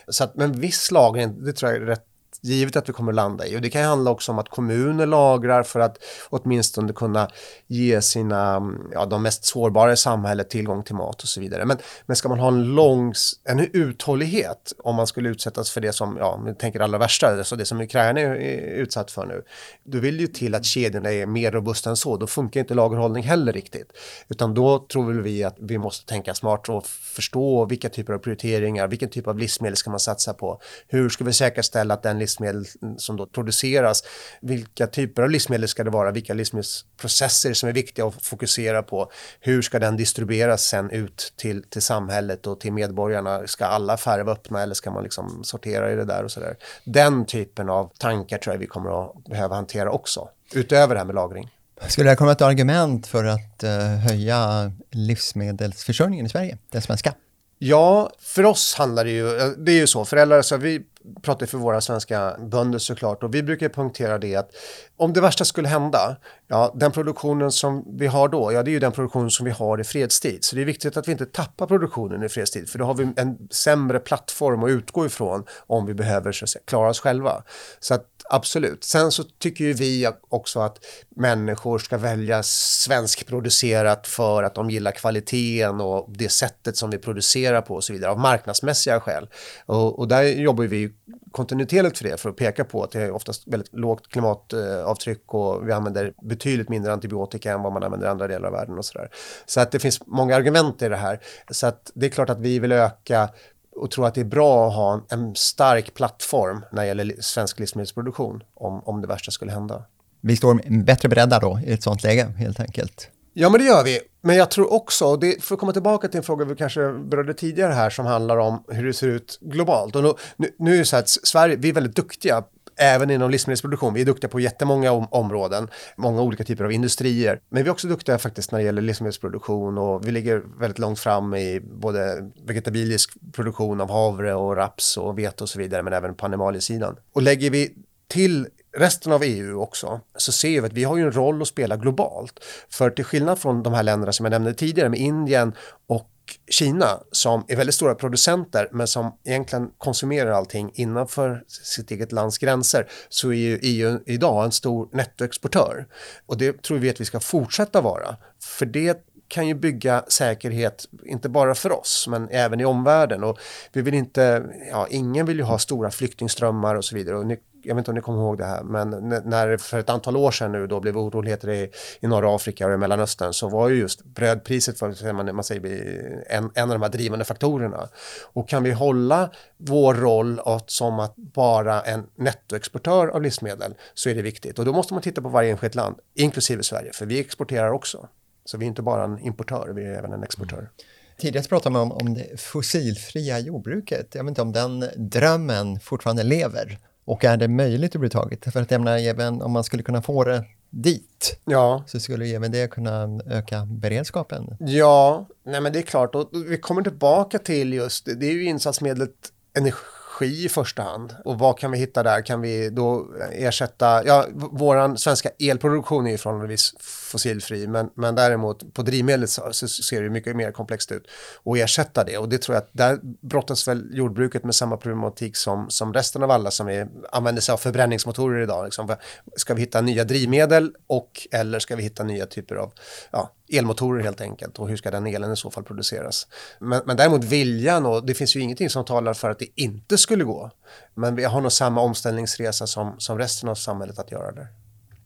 Så 0.07 0.23
att, 0.23 0.35
men 0.35 0.51
viss 0.51 0.91
lagring, 0.91 1.43
det 1.43 1.53
tror 1.53 1.71
jag 1.71 1.81
är 1.81 1.85
rätt 1.85 2.05
givet 2.41 2.75
att 2.75 2.89
vi 2.89 2.93
kommer 2.93 3.11
att 3.11 3.15
landa 3.15 3.47
i. 3.47 3.57
Och 3.57 3.61
det 3.61 3.69
kan 3.69 3.83
handla 3.83 4.11
också 4.11 4.31
om 4.31 4.39
att 4.39 4.49
kommuner 4.49 5.05
lagrar 5.05 5.63
för 5.63 5.79
att 5.79 5.97
åtminstone 6.29 6.93
kunna 6.93 7.29
ge 7.67 8.01
sina, 8.01 8.73
ja, 8.91 9.05
de 9.05 9.23
mest 9.23 9.45
sårbara 9.45 9.93
i 9.93 9.97
samhället 9.97 10.49
tillgång 10.49 10.83
till 10.83 10.95
mat 10.95 11.23
och 11.23 11.29
så 11.29 11.39
vidare. 11.41 11.65
Men, 11.65 11.77
men 12.05 12.15
ska 12.15 12.29
man 12.29 12.39
ha 12.39 12.47
en 12.47 12.63
lång, 12.63 13.13
en 13.43 13.59
uthållighet 13.73 14.73
om 14.77 14.95
man 14.95 15.07
skulle 15.07 15.29
utsättas 15.29 15.71
för 15.71 15.81
det 15.81 15.93
som, 15.93 16.17
ja, 16.17 16.41
vi 16.45 16.55
tänker 16.55 16.79
allra 16.79 16.97
värsta, 16.97 17.27
alltså 17.27 17.55
det 17.55 17.65
som 17.65 17.81
Ukraina 17.81 18.19
är 18.19 18.35
utsatt 18.57 19.11
för 19.11 19.25
nu. 19.25 19.43
Då 19.83 19.99
vill 19.99 20.17
det 20.17 20.21
ju 20.21 20.27
till 20.27 20.55
att 20.55 20.65
kedjorna 20.65 21.13
är 21.13 21.25
mer 21.25 21.51
robusta 21.51 21.89
än 21.89 21.97
så, 21.97 22.17
då 22.17 22.27
funkar 22.27 22.59
inte 22.59 22.73
lagerhållning 22.73 23.23
heller 23.23 23.53
riktigt. 23.53 23.91
Utan 24.27 24.53
då 24.53 24.79
tror 24.79 25.13
vi 25.13 25.43
att 25.43 25.55
vi 25.59 25.77
måste 25.77 26.05
tänka 26.05 26.33
smart 26.33 26.69
och 26.69 26.85
förstå 26.87 27.65
vilka 27.65 27.89
typer 27.89 28.13
av 28.13 28.17
prioriteringar, 28.17 28.87
vilken 28.87 29.09
typ 29.09 29.27
av 29.27 29.39
livsmedel 29.39 29.77
ska 29.77 29.89
man 29.89 29.99
satsa 29.99 30.33
på? 30.33 30.61
Hur 30.87 31.09
ska 31.09 31.23
vi 31.23 31.33
säkerställa 31.33 31.93
att 31.93 32.03
den 32.03 32.19
livsmedel 32.27 32.65
som 32.97 33.17
då 33.17 33.25
produceras. 33.25 34.03
Vilka 34.41 34.87
typer 34.87 35.23
av 35.23 35.29
livsmedel 35.29 35.67
ska 35.67 35.83
det 35.83 35.89
vara? 35.89 36.11
Vilka 36.11 36.33
livsmedelsprocesser 36.33 37.53
som 37.53 37.69
är 37.69 37.73
viktiga 37.73 38.05
att 38.05 38.25
fokusera 38.25 38.83
på? 38.83 39.11
Hur 39.39 39.61
ska 39.61 39.79
den 39.79 39.97
distribueras 39.97 40.63
sen 40.63 40.89
ut 40.89 41.33
till, 41.35 41.63
till 41.63 41.81
samhället 41.81 42.47
och 42.47 42.59
till 42.59 42.73
medborgarna? 42.73 43.47
Ska 43.47 43.65
alla 43.65 43.93
affärer 43.93 44.23
vara 44.23 44.35
öppna 44.35 44.63
eller 44.63 44.75
ska 44.75 44.91
man 44.91 45.03
liksom 45.03 45.43
sortera 45.43 45.91
i 45.91 45.95
det 45.95 46.05
där 46.05 46.23
och 46.23 46.31
så 46.31 46.39
där? 46.39 46.55
Den 46.83 47.25
typen 47.25 47.69
av 47.69 47.91
tankar 47.97 48.37
tror 48.37 48.53
jag 48.53 48.59
vi 48.59 48.67
kommer 48.67 49.03
att 49.03 49.23
behöva 49.23 49.55
hantera 49.55 49.91
också, 49.91 50.29
utöver 50.53 50.95
det 50.95 50.99
här 50.99 51.05
med 51.05 51.15
lagring. 51.15 51.49
Skulle 51.87 52.09
det 52.09 52.15
komma 52.15 52.31
ett 52.31 52.41
argument 52.41 53.07
för 53.07 53.25
att 53.25 53.63
uh, 53.63 53.69
höja 53.79 54.71
livsmedelsförsörjningen 54.91 56.25
i 56.25 56.29
Sverige, 56.29 56.57
den 56.71 56.81
svenska? 56.81 57.13
Ja, 57.59 58.11
för 58.19 58.43
oss 58.43 58.75
handlar 58.75 59.05
det 59.05 59.11
ju, 59.11 59.55
det 59.57 59.71
är 59.71 59.75
ju 59.75 59.87
så, 59.87 60.05
föräldrar, 60.05 60.41
så 60.41 60.57
vi 60.57 60.81
pratar 61.21 61.45
för 61.45 61.57
våra 61.57 61.81
svenska 61.81 62.35
bönder 62.39 62.79
såklart 62.79 63.23
och 63.23 63.35
vi 63.35 63.43
brukar 63.43 63.69
punktera 63.69 64.17
det 64.17 64.35
att 64.35 64.51
om 64.97 65.13
det 65.13 65.21
värsta 65.21 65.45
skulle 65.45 65.67
hända, 65.67 66.17
ja 66.47 66.73
den 66.75 66.91
produktionen 66.91 67.51
som 67.51 67.97
vi 67.97 68.07
har 68.07 68.27
då, 68.27 68.51
ja 68.53 68.63
det 68.63 68.71
är 68.71 68.73
ju 68.73 68.79
den 68.79 68.91
produktion 68.91 69.31
som 69.31 69.45
vi 69.45 69.51
har 69.51 69.81
i 69.81 69.83
fredstid. 69.83 70.43
Så 70.43 70.55
det 70.55 70.61
är 70.61 70.65
viktigt 70.65 70.97
att 70.97 71.07
vi 71.07 71.11
inte 71.11 71.25
tappar 71.25 71.67
produktionen 71.67 72.23
i 72.23 72.29
fredstid 72.29 72.69
för 72.69 72.79
då 72.79 72.85
har 72.85 72.93
vi 72.93 73.13
en 73.15 73.47
sämre 73.51 73.99
plattform 73.99 74.63
att 74.63 74.69
utgå 74.69 75.05
ifrån 75.05 75.43
om 75.67 75.85
vi 75.85 75.93
behöver 75.93 76.31
så 76.31 76.45
att 76.45 76.49
säga, 76.49 76.63
klara 76.65 76.89
oss 76.89 76.99
själva. 76.99 77.43
Så 77.79 77.93
att 77.93 78.16
absolut. 78.29 78.83
Sen 78.83 79.11
så 79.11 79.23
tycker 79.23 79.65
ju 79.65 79.73
vi 79.73 80.09
också 80.29 80.59
att 80.59 80.85
människor 81.15 81.79
ska 81.79 81.97
välja 81.97 82.43
svenskproducerat 82.43 84.07
för 84.07 84.43
att 84.43 84.55
de 84.55 84.69
gillar 84.69 84.91
kvaliteten 84.91 85.81
och 85.81 86.09
det 86.09 86.29
sättet 86.29 86.77
som 86.77 86.89
vi 86.89 86.97
producerar 86.97 87.61
på 87.61 87.75
och 87.75 87.83
så 87.83 87.93
vidare 87.93 88.11
av 88.11 88.19
marknadsmässiga 88.19 88.99
skäl. 88.99 89.29
Och, 89.65 89.99
och 89.99 90.07
där 90.07 90.23
jobbar 90.23 90.63
vi 90.63 90.93
kontinuerligt 91.31 91.97
för 91.97 92.05
det 92.05 92.17
för 92.17 92.29
att 92.29 92.35
peka 92.35 92.63
på 92.63 92.83
att 92.83 92.91
det 92.91 93.01
är 93.01 93.11
oftast 93.11 93.47
väldigt 93.47 93.73
lågt 93.73 94.07
klimatavtryck 94.07 95.33
och 95.33 95.67
vi 95.67 95.71
använder 95.71 96.13
betydligt 96.21 96.69
mindre 96.69 96.93
antibiotika 96.93 97.51
än 97.51 97.61
vad 97.61 97.73
man 97.73 97.83
använder 97.83 98.07
i 98.07 98.09
andra 98.09 98.27
delar 98.27 98.47
av 98.47 98.53
världen 98.53 98.77
och 98.77 98.85
sådär. 98.85 99.09
Så 99.45 99.59
att 99.59 99.71
det 99.71 99.79
finns 99.79 100.07
många 100.07 100.35
argument 100.35 100.81
i 100.81 100.89
det 100.89 100.95
här. 100.95 101.19
Så 101.51 101.67
att 101.67 101.91
det 101.95 102.05
är 102.05 102.09
klart 102.09 102.29
att 102.29 102.39
vi 102.39 102.59
vill 102.59 102.71
öka 102.71 103.29
och 103.77 103.91
tror 103.91 104.07
att 104.07 104.15
det 104.15 104.21
är 104.21 104.25
bra 104.25 104.67
att 104.67 104.75
ha 104.75 105.05
en, 105.09 105.35
stark 105.35 105.93
plattform 105.93 106.65
när 106.71 106.81
det 106.81 106.87
gäller 106.87 107.15
svensk 107.19 107.59
livsmedelsproduktion 107.59 108.43
om, 108.53 108.81
om 108.85 109.01
det 109.01 109.07
värsta 109.07 109.31
skulle 109.31 109.51
hända. 109.51 109.83
Vi 110.21 110.37
står 110.37 110.83
bättre 110.83 111.09
beredda 111.09 111.39
då 111.39 111.59
i 111.65 111.71
ett 111.71 111.83
sånt 111.83 112.03
läge 112.03 112.33
helt 112.37 112.59
enkelt. 112.59 113.09
Ja, 113.33 113.49
men 113.49 113.59
det 113.61 113.67
gör 113.67 113.83
vi. 113.83 113.99
Men 114.21 114.35
jag 114.35 114.51
tror 114.51 114.73
också, 114.73 115.15
det, 115.15 115.43
för 115.43 115.55
att 115.55 115.59
komma 115.59 115.73
tillbaka 115.73 116.07
till 116.07 116.17
en 116.17 116.23
fråga 116.23 116.45
vi 116.45 116.55
kanske 116.55 116.93
berörde 116.93 117.33
tidigare 117.33 117.73
här 117.73 117.89
som 117.89 118.05
handlar 118.05 118.37
om 118.37 118.63
hur 118.67 118.85
det 118.85 118.93
ser 118.93 119.07
ut 119.07 119.37
globalt. 119.41 119.95
Och 119.95 120.19
nu, 120.37 120.49
nu 120.59 120.73
är 120.73 120.77
det 120.77 120.85
så 120.85 120.97
att 120.97 121.09
Sverige, 121.09 121.55
vi 121.55 121.69
är 121.69 121.73
väldigt 121.73 121.95
duktiga 121.95 122.43
även 122.77 123.09
inom 123.09 123.31
livsmedelsproduktion. 123.31 123.93
Vi 123.93 124.01
är 124.01 124.05
duktiga 124.05 124.29
på 124.29 124.39
jättemånga 124.39 124.91
om 124.91 125.07
områden, 125.11 125.69
många 125.95 126.21
olika 126.21 126.43
typer 126.43 126.63
av 126.63 126.71
industrier. 126.71 127.39
Men 127.49 127.63
vi 127.63 127.69
är 127.69 127.71
också 127.71 127.87
duktiga 127.87 128.17
faktiskt 128.17 128.51
när 128.51 128.59
det 128.59 128.65
gäller 128.65 128.81
livsmedelsproduktion 128.81 129.77
och 129.77 130.07
vi 130.07 130.11
ligger 130.11 130.43
väldigt 130.59 130.79
långt 130.79 130.99
fram 130.99 131.35
i 131.35 131.59
både 131.59 132.31
vegetabilisk 132.45 133.13
produktion 133.33 133.81
av 133.81 133.91
havre 133.91 134.33
och 134.33 134.55
raps 134.55 134.97
och 134.97 135.19
vete 135.19 135.43
och 135.43 135.49
så 135.49 135.59
vidare, 135.59 135.83
men 135.83 135.93
även 135.93 136.15
på 136.15 136.25
animaliesidan. 136.25 136.95
Och 137.13 137.21
lägger 137.21 137.49
vi 137.49 137.73
till 138.07 138.47
resten 138.77 139.11
av 139.11 139.23
EU 139.23 139.61
också 139.61 139.99
så 140.15 140.31
ser 140.31 140.61
vi 140.61 140.67
att 140.67 140.73
vi 140.73 140.83
har 140.83 140.97
ju 140.97 141.03
en 141.03 141.11
roll 141.11 141.41
att 141.41 141.47
spela 141.47 141.77
globalt. 141.77 142.43
För 142.69 142.89
till 142.89 143.05
skillnad 143.05 143.39
från 143.39 143.63
de 143.63 143.73
här 143.73 143.83
länderna 143.83 144.11
som 144.11 144.25
jag 144.25 144.31
nämnde 144.31 144.53
tidigare 144.53 144.89
med 144.89 144.99
Indien 144.99 145.53
och 145.87 146.09
Kina 146.49 146.99
som 147.11 147.45
är 147.47 147.55
väldigt 147.55 147.75
stora 147.75 147.95
producenter 147.95 148.69
men 148.71 148.87
som 148.87 149.17
egentligen 149.25 149.69
konsumerar 149.77 150.31
allting 150.31 150.71
innanför 150.73 151.43
sitt 151.47 151.91
eget 151.91 152.11
lands 152.11 152.37
gränser 152.37 152.87
så 153.09 153.29
är 153.29 153.35
ju 153.35 153.59
EU 153.61 153.99
idag 154.05 154.45
en 154.45 154.51
stor 154.51 154.89
nettoexportör. 154.91 155.87
Och 156.25 156.37
det 156.37 156.61
tror 156.61 156.77
vi 156.77 156.89
att 156.89 157.01
vi 157.01 157.05
ska 157.05 157.19
fortsätta 157.19 157.81
vara. 157.81 158.15
För 158.39 158.65
det 158.65 159.03
kan 159.27 159.47
ju 159.47 159.53
bygga 159.53 160.03
säkerhet, 160.07 160.85
inte 161.05 161.29
bara 161.29 161.55
för 161.55 161.71
oss, 161.71 162.07
men 162.07 162.29
även 162.29 162.59
i 162.59 162.65
omvärlden. 162.65 163.23
Och 163.23 163.39
vi 163.73 163.81
vill 163.81 163.93
inte, 163.93 164.43
ja, 164.71 164.87
ingen 164.89 165.25
vill 165.25 165.37
ju 165.37 165.43
ha 165.43 165.59
stora 165.59 165.91
flyktingströmmar 165.91 166.75
och 166.75 166.85
så 166.85 166.95
vidare. 166.95 167.17
Och 167.17 167.25
jag 167.67 167.75
vet 167.75 167.81
inte 167.81 167.91
om 167.91 167.95
ni 167.95 168.01
kommer 168.01 168.19
ihåg 168.19 168.37
det 168.37 168.45
här, 168.45 168.63
men 168.63 168.89
när 169.25 169.57
för 169.57 169.79
ett 169.79 169.89
antal 169.89 170.17
år 170.17 170.31
sedan 170.31 170.51
nu 170.51 170.67
då 170.67 170.79
blev 170.79 170.97
oroligheter 170.97 171.49
i, 171.49 171.71
i 171.99 172.07
norra 172.07 172.35
Afrika 172.35 172.67
och 172.67 172.73
i 172.73 172.77
Mellanöstern 172.77 173.33
så 173.33 173.49
var 173.49 173.69
ju 173.69 173.75
just 173.75 174.03
brödpriset 174.03 174.79
för, 174.79 175.13
man, 175.13 175.35
man 175.35 175.43
säger, 175.43 176.23
en, 176.29 176.51
en 176.53 176.71
av 176.71 176.75
de 176.75 176.81
här 176.81 176.89
drivande 176.89 177.25
faktorerna. 177.25 177.89
Och 178.33 178.49
kan 178.49 178.63
vi 178.63 178.71
hålla 178.71 179.29
vår 179.57 179.93
roll 179.93 180.39
att, 180.45 180.69
som 180.69 180.99
att 180.99 181.15
bara 181.15 181.81
en 181.81 182.03
nettoexportör 182.15 183.07
av 183.07 183.21
livsmedel 183.21 183.75
så 183.93 184.09
är 184.09 184.15
det 184.15 184.21
viktigt. 184.21 184.59
Och 184.59 184.65
då 184.65 184.73
måste 184.73 184.93
man 184.93 185.03
titta 185.03 185.21
på 185.21 185.29
varje 185.29 185.51
enskilt 185.51 185.75
land, 185.75 185.95
inklusive 186.15 186.63
Sverige, 186.63 186.93
för 186.93 187.05
vi 187.05 187.19
exporterar 187.19 187.71
också. 187.71 188.07
Så 188.45 188.57
vi 188.57 188.65
är 188.65 188.67
inte 188.67 188.81
bara 188.81 189.03
en 189.03 189.19
importör, 189.19 189.71
vi 189.75 189.85
är 189.85 189.97
även 189.97 190.13
en 190.13 190.23
exportör. 190.23 190.57
Mm. 190.57 190.69
Tidigare 191.17 191.47
pratade 191.47 191.73
man 191.73 191.81
om, 191.81 191.91
om 191.91 192.13
det 192.13 192.41
fossilfria 192.41 193.39
jordbruket. 193.39 194.15
Jag 194.15 194.23
vet 194.23 194.29
inte 194.29 194.41
om 194.41 194.51
den 194.51 194.85
drömmen 194.95 195.79
fortfarande 195.79 196.23
lever. 196.23 196.77
Och 197.07 197.23
är 197.23 197.37
det 197.37 197.47
möjligt 197.47 197.95
överhuvudtaget? 197.95 198.53
För 198.53 198.61
att 198.61 198.71
jag 198.71 198.81
menar, 198.81 198.97
även 198.97 199.41
om 199.41 199.51
man 199.51 199.63
skulle 199.63 199.83
kunna 199.83 200.01
få 200.01 200.23
det 200.23 200.43
dit, 200.69 201.39
ja. 201.45 201.83
så 201.87 201.99
skulle 201.99 202.25
även 202.25 202.51
det 202.51 202.71
kunna 202.71 203.19
öka 203.25 203.65
beredskapen. 203.65 204.57
Ja, 204.59 205.27
nej 205.45 205.61
men 205.61 205.73
det 205.73 205.79
är 205.79 205.83
klart. 205.83 206.15
Och 206.15 206.29
vi 206.47 206.57
kommer 206.57 206.81
tillbaka 206.81 207.39
till 207.39 207.73
just, 207.73 208.05
det 208.05 208.25
är 208.25 208.31
ju 208.31 208.43
insatsmedlet 208.43 209.11
energi 209.57 209.96
energi 210.21 210.45
i 210.45 210.49
första 210.49 210.83
hand. 210.83 211.15
Och 211.25 211.39
vad 211.39 211.59
kan 211.59 211.71
vi 211.71 211.77
hitta 211.77 212.03
där? 212.03 212.21
Kan 212.21 212.41
vi 212.41 212.69
då 212.69 213.07
ersätta, 213.31 214.05
ja, 214.05 214.25
våran 214.33 214.97
svenska 214.97 215.29
elproduktion 215.39 216.07
är 216.07 216.11
ju 216.11 216.17
förhållandevis 216.17 216.73
fossilfri, 216.79 217.67
men, 217.67 217.89
men 217.95 218.15
däremot 218.15 218.73
på 218.73 218.81
drivmedlet 218.81 219.29
så, 219.29 219.53
så, 219.53 219.67
ser 219.67 220.01
det 220.03 220.09
mycket 220.09 220.35
mer 220.35 220.51
komplext 220.51 220.91
ut. 220.91 221.07
Och 221.43 221.57
ersätta 221.57 222.03
det, 222.03 222.17
och 222.17 222.29
det 222.29 222.37
tror 222.37 222.55
jag 222.55 222.61
att 222.61 222.69
där 222.71 222.99
brottas 223.21 223.67
väl 223.67 223.89
jordbruket 223.91 224.43
med 224.43 224.55
samma 224.55 224.77
problematik 224.77 225.37
som, 225.37 225.69
som 225.69 225.93
resten 225.93 226.23
av 226.23 226.31
alla 226.31 226.51
som 226.51 226.67
är, 226.67 226.87
använder 227.11 227.41
sig 227.41 227.53
av 227.53 227.57
förbränningsmotorer 227.57 228.43
idag. 228.43 228.65
Liksom. 228.65 228.95
Ska 229.35 229.53
vi 229.53 229.61
hitta 229.61 229.81
nya 229.81 230.03
drivmedel 230.03 230.71
och 230.87 231.27
eller 231.31 231.59
ska 231.59 231.75
vi 231.75 231.83
hitta 231.83 232.03
nya 232.03 232.25
typer 232.25 232.55
av 232.55 232.73
ja, 233.11 233.31
elmotorer 233.49 234.03
helt 234.03 234.21
enkelt 234.21 234.59
och 234.59 234.69
hur 234.69 234.77
ska 234.77 234.91
den 234.91 235.07
elen 235.07 235.33
i 235.33 235.37
så 235.37 235.51
fall 235.51 235.63
produceras. 235.63 236.27
Men, 236.59 236.81
men 236.85 236.97
däremot 236.97 237.23
viljan 237.23 237.85
och 237.85 238.05
det 238.05 238.13
finns 238.13 238.35
ju 238.35 238.39
ingenting 238.39 238.69
som 238.69 238.85
talar 238.85 239.13
för 239.13 239.29
att 239.29 239.39
det 239.39 239.47
inte 239.55 239.97
skulle 239.97 240.23
gå. 240.23 240.51
Men 240.93 241.15
vi 241.15 241.23
har 241.23 241.41
nog 241.41 241.51
samma 241.51 241.81
omställningsresa 241.81 242.67
som, 242.67 242.95
som 242.97 243.17
resten 243.17 243.49
av 243.49 243.55
samhället 243.55 243.99
att 243.99 244.11
göra 244.11 244.31
där. 244.31 244.47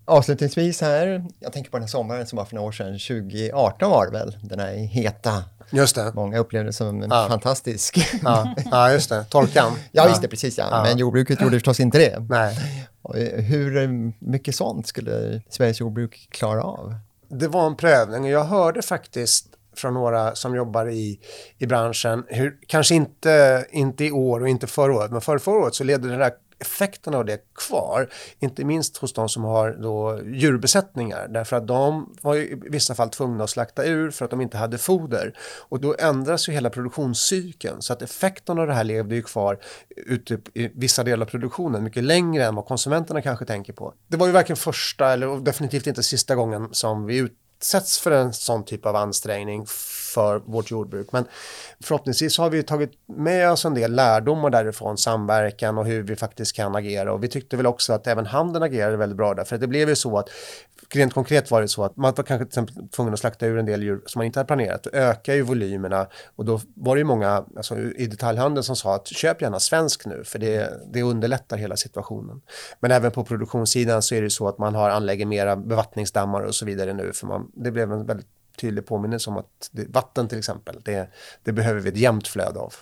Avslutningsvis 0.05 0.81
här, 0.81 1.25
jag 1.39 1.53
tänker 1.53 1.71
på 1.71 1.77
den 1.77 1.83
här 1.83 1.89
sommaren 1.89 2.27
som 2.27 2.37
var 2.37 2.45
för 2.45 2.55
några 2.55 2.67
år 2.67 2.71
sedan, 2.71 2.99
2018 2.99 3.91
var 3.91 4.05
det 4.05 4.11
väl, 4.11 4.37
den 4.43 4.59
här 4.59 4.73
heta. 4.73 5.43
Just 5.69 5.95
det. 5.95 6.11
Många 6.15 6.39
upplevde 6.39 6.69
det 6.69 6.73
som 6.73 7.01
ja. 7.01 7.25
fantastisk. 7.29 7.97
Ja. 8.23 8.55
ja, 8.71 8.91
just 8.91 9.09
det, 9.09 9.23
torkan. 9.23 9.73
ja, 9.91 10.07
just 10.07 10.21
det, 10.21 10.27
precis 10.27 10.57
ja. 10.57 10.67
ja. 10.71 10.83
Men 10.83 10.97
jordbruket 10.97 11.41
gjorde 11.41 11.55
förstås 11.55 11.79
inte 11.79 11.97
det. 11.97 12.19
Nej. 12.29 12.87
Hur 13.35 13.89
mycket 14.19 14.55
sånt 14.55 14.87
skulle 14.87 15.41
Sveriges 15.49 15.79
jordbruk 15.79 16.27
klara 16.31 16.63
av? 16.63 16.95
Det 17.31 17.47
var 17.47 17.67
en 17.67 17.75
prövning. 17.75 18.23
Och 18.23 18.29
jag 18.29 18.43
hörde 18.43 18.81
faktiskt 18.81 19.45
från 19.75 19.93
några 19.93 20.35
som 20.35 20.55
jobbar 20.55 20.89
i, 20.89 21.19
i 21.57 21.65
branschen, 21.65 22.23
hur, 22.27 22.57
kanske 22.67 22.95
inte, 22.95 23.65
inte 23.69 24.05
i 24.05 24.11
år 24.11 24.39
och 24.39 24.49
inte 24.49 24.67
förra 24.67 24.93
året, 24.93 25.11
men 25.11 25.21
för 25.21 25.37
förra 25.37 25.55
året 25.55 25.75
så 25.75 25.83
ledde 25.83 26.09
det 26.09 26.17
där 26.17 26.31
effekterna 26.61 27.17
av 27.17 27.25
det 27.25 27.41
kvar, 27.55 28.09
inte 28.39 28.63
minst 28.63 28.97
hos 28.97 29.13
de 29.13 29.29
som 29.29 29.43
har 29.43 29.71
då 29.71 30.19
djurbesättningar, 30.25 31.27
därför 31.27 31.55
att 31.55 31.67
de 31.67 32.15
var 32.21 32.35
i 32.35 32.61
vissa 32.69 32.95
fall 32.95 33.09
tvungna 33.09 33.43
att 33.43 33.49
slakta 33.49 33.85
ur 33.85 34.11
för 34.11 34.25
att 34.25 34.31
de 34.31 34.41
inte 34.41 34.57
hade 34.57 34.77
foder. 34.77 35.37
Och 35.69 35.81
då 35.81 35.95
ändras 35.99 36.49
ju 36.49 36.53
hela 36.53 36.69
produktionscykeln, 36.69 37.81
så 37.81 37.93
att 37.93 38.01
effekten 38.01 38.59
av 38.59 38.67
det 38.67 38.73
här 38.73 38.83
levde 38.83 39.15
ju 39.15 39.23
kvar 39.23 39.59
ute 39.95 40.39
i 40.53 40.71
vissa 40.75 41.03
delar 41.03 41.25
av 41.25 41.29
produktionen, 41.29 41.83
mycket 41.83 42.03
längre 42.03 42.45
än 42.45 42.55
vad 42.55 42.65
konsumenterna 42.65 43.21
kanske 43.21 43.45
tänker 43.45 43.73
på. 43.73 43.93
Det 44.07 44.17
var 44.17 44.27
ju 44.27 44.33
varken 44.33 44.55
första 44.55 45.13
eller 45.13 45.39
definitivt 45.39 45.87
inte 45.87 46.03
sista 46.03 46.35
gången 46.35 46.69
som 46.71 47.05
vi 47.05 47.17
utsätts 47.17 47.99
för 47.99 48.11
en 48.11 48.33
sån 48.33 48.65
typ 48.65 48.85
av 48.85 48.95
ansträngning 48.95 49.65
för 50.13 50.39
vårt 50.39 50.71
jordbruk. 50.71 51.07
Men 51.11 51.25
förhoppningsvis 51.83 52.37
har 52.37 52.49
vi 52.49 52.63
tagit 52.63 52.91
med 53.07 53.51
oss 53.51 53.65
en 53.65 53.73
del 53.73 53.95
lärdomar 53.95 54.49
därifrån, 54.49 54.97
samverkan 54.97 55.77
och 55.77 55.85
hur 55.85 56.03
vi 56.03 56.15
faktiskt 56.15 56.55
kan 56.55 56.75
agera. 56.75 57.13
Och 57.13 57.23
vi 57.23 57.27
tyckte 57.27 57.57
väl 57.57 57.65
också 57.65 57.93
att 57.93 58.07
även 58.07 58.25
handeln 58.25 58.63
agerade 58.63 58.97
väldigt 58.97 59.17
bra 59.17 59.33
där, 59.33 59.43
för 59.43 59.57
det 59.57 59.67
blev 59.67 59.89
ju 59.89 59.95
så 59.95 60.17
att 60.17 60.29
rent 60.95 61.13
konkret 61.13 61.51
var 61.51 61.61
det 61.61 61.67
så 61.67 61.83
att 61.83 61.97
man 61.97 62.13
var 62.17 62.23
kanske 62.23 62.45
till 62.45 62.47
exempel 62.47 62.89
tvungen 62.89 63.13
att 63.13 63.19
slakta 63.19 63.45
ur 63.45 63.57
en 63.57 63.65
del 63.65 63.83
djur 63.83 64.01
som 64.05 64.19
man 64.19 64.25
inte 64.25 64.39
hade 64.39 64.47
planerat. 64.47 64.83
Då 64.83 64.89
ökar 64.93 65.33
ju 65.33 65.41
volymerna 65.41 66.07
och 66.35 66.45
då 66.45 66.61
var 66.75 66.95
det 66.95 66.99
ju 66.99 67.05
många 67.05 67.45
alltså, 67.55 67.79
i 67.79 68.07
detaljhandeln 68.07 68.63
som 68.63 68.75
sa 68.75 68.95
att 68.95 69.07
köp 69.07 69.41
gärna 69.41 69.59
svensk 69.59 70.05
nu 70.05 70.23
för 70.23 70.39
det, 70.39 70.81
det 70.93 71.03
underlättar 71.03 71.57
hela 71.57 71.77
situationen. 71.77 72.41
Men 72.79 72.91
även 72.91 73.11
på 73.11 73.23
produktionssidan 73.23 74.01
så 74.01 74.15
är 74.15 74.21
det 74.21 74.29
så 74.29 74.47
att 74.47 74.57
man 74.57 74.75
har 74.75 74.89
anlägger 74.89 75.25
mera 75.25 75.55
bevattningsdammar 75.55 76.41
och 76.41 76.55
så 76.55 76.65
vidare 76.65 76.93
nu 76.93 77.13
för 77.13 77.27
man, 77.27 77.51
det 77.53 77.71
blev 77.71 77.91
en 77.91 78.05
väldigt 78.05 78.27
tydlig 78.61 78.85
påminnelse 78.85 79.29
om 79.29 79.37
att 79.37 79.69
det, 79.71 79.87
vatten 79.89 80.27
till 80.27 80.37
exempel, 80.37 80.81
det, 80.83 81.09
det 81.43 81.51
behöver 81.51 81.81
vi 81.81 81.89
ett 81.89 81.97
jämnt 81.97 82.27
flöde 82.27 82.59
av. 82.59 82.73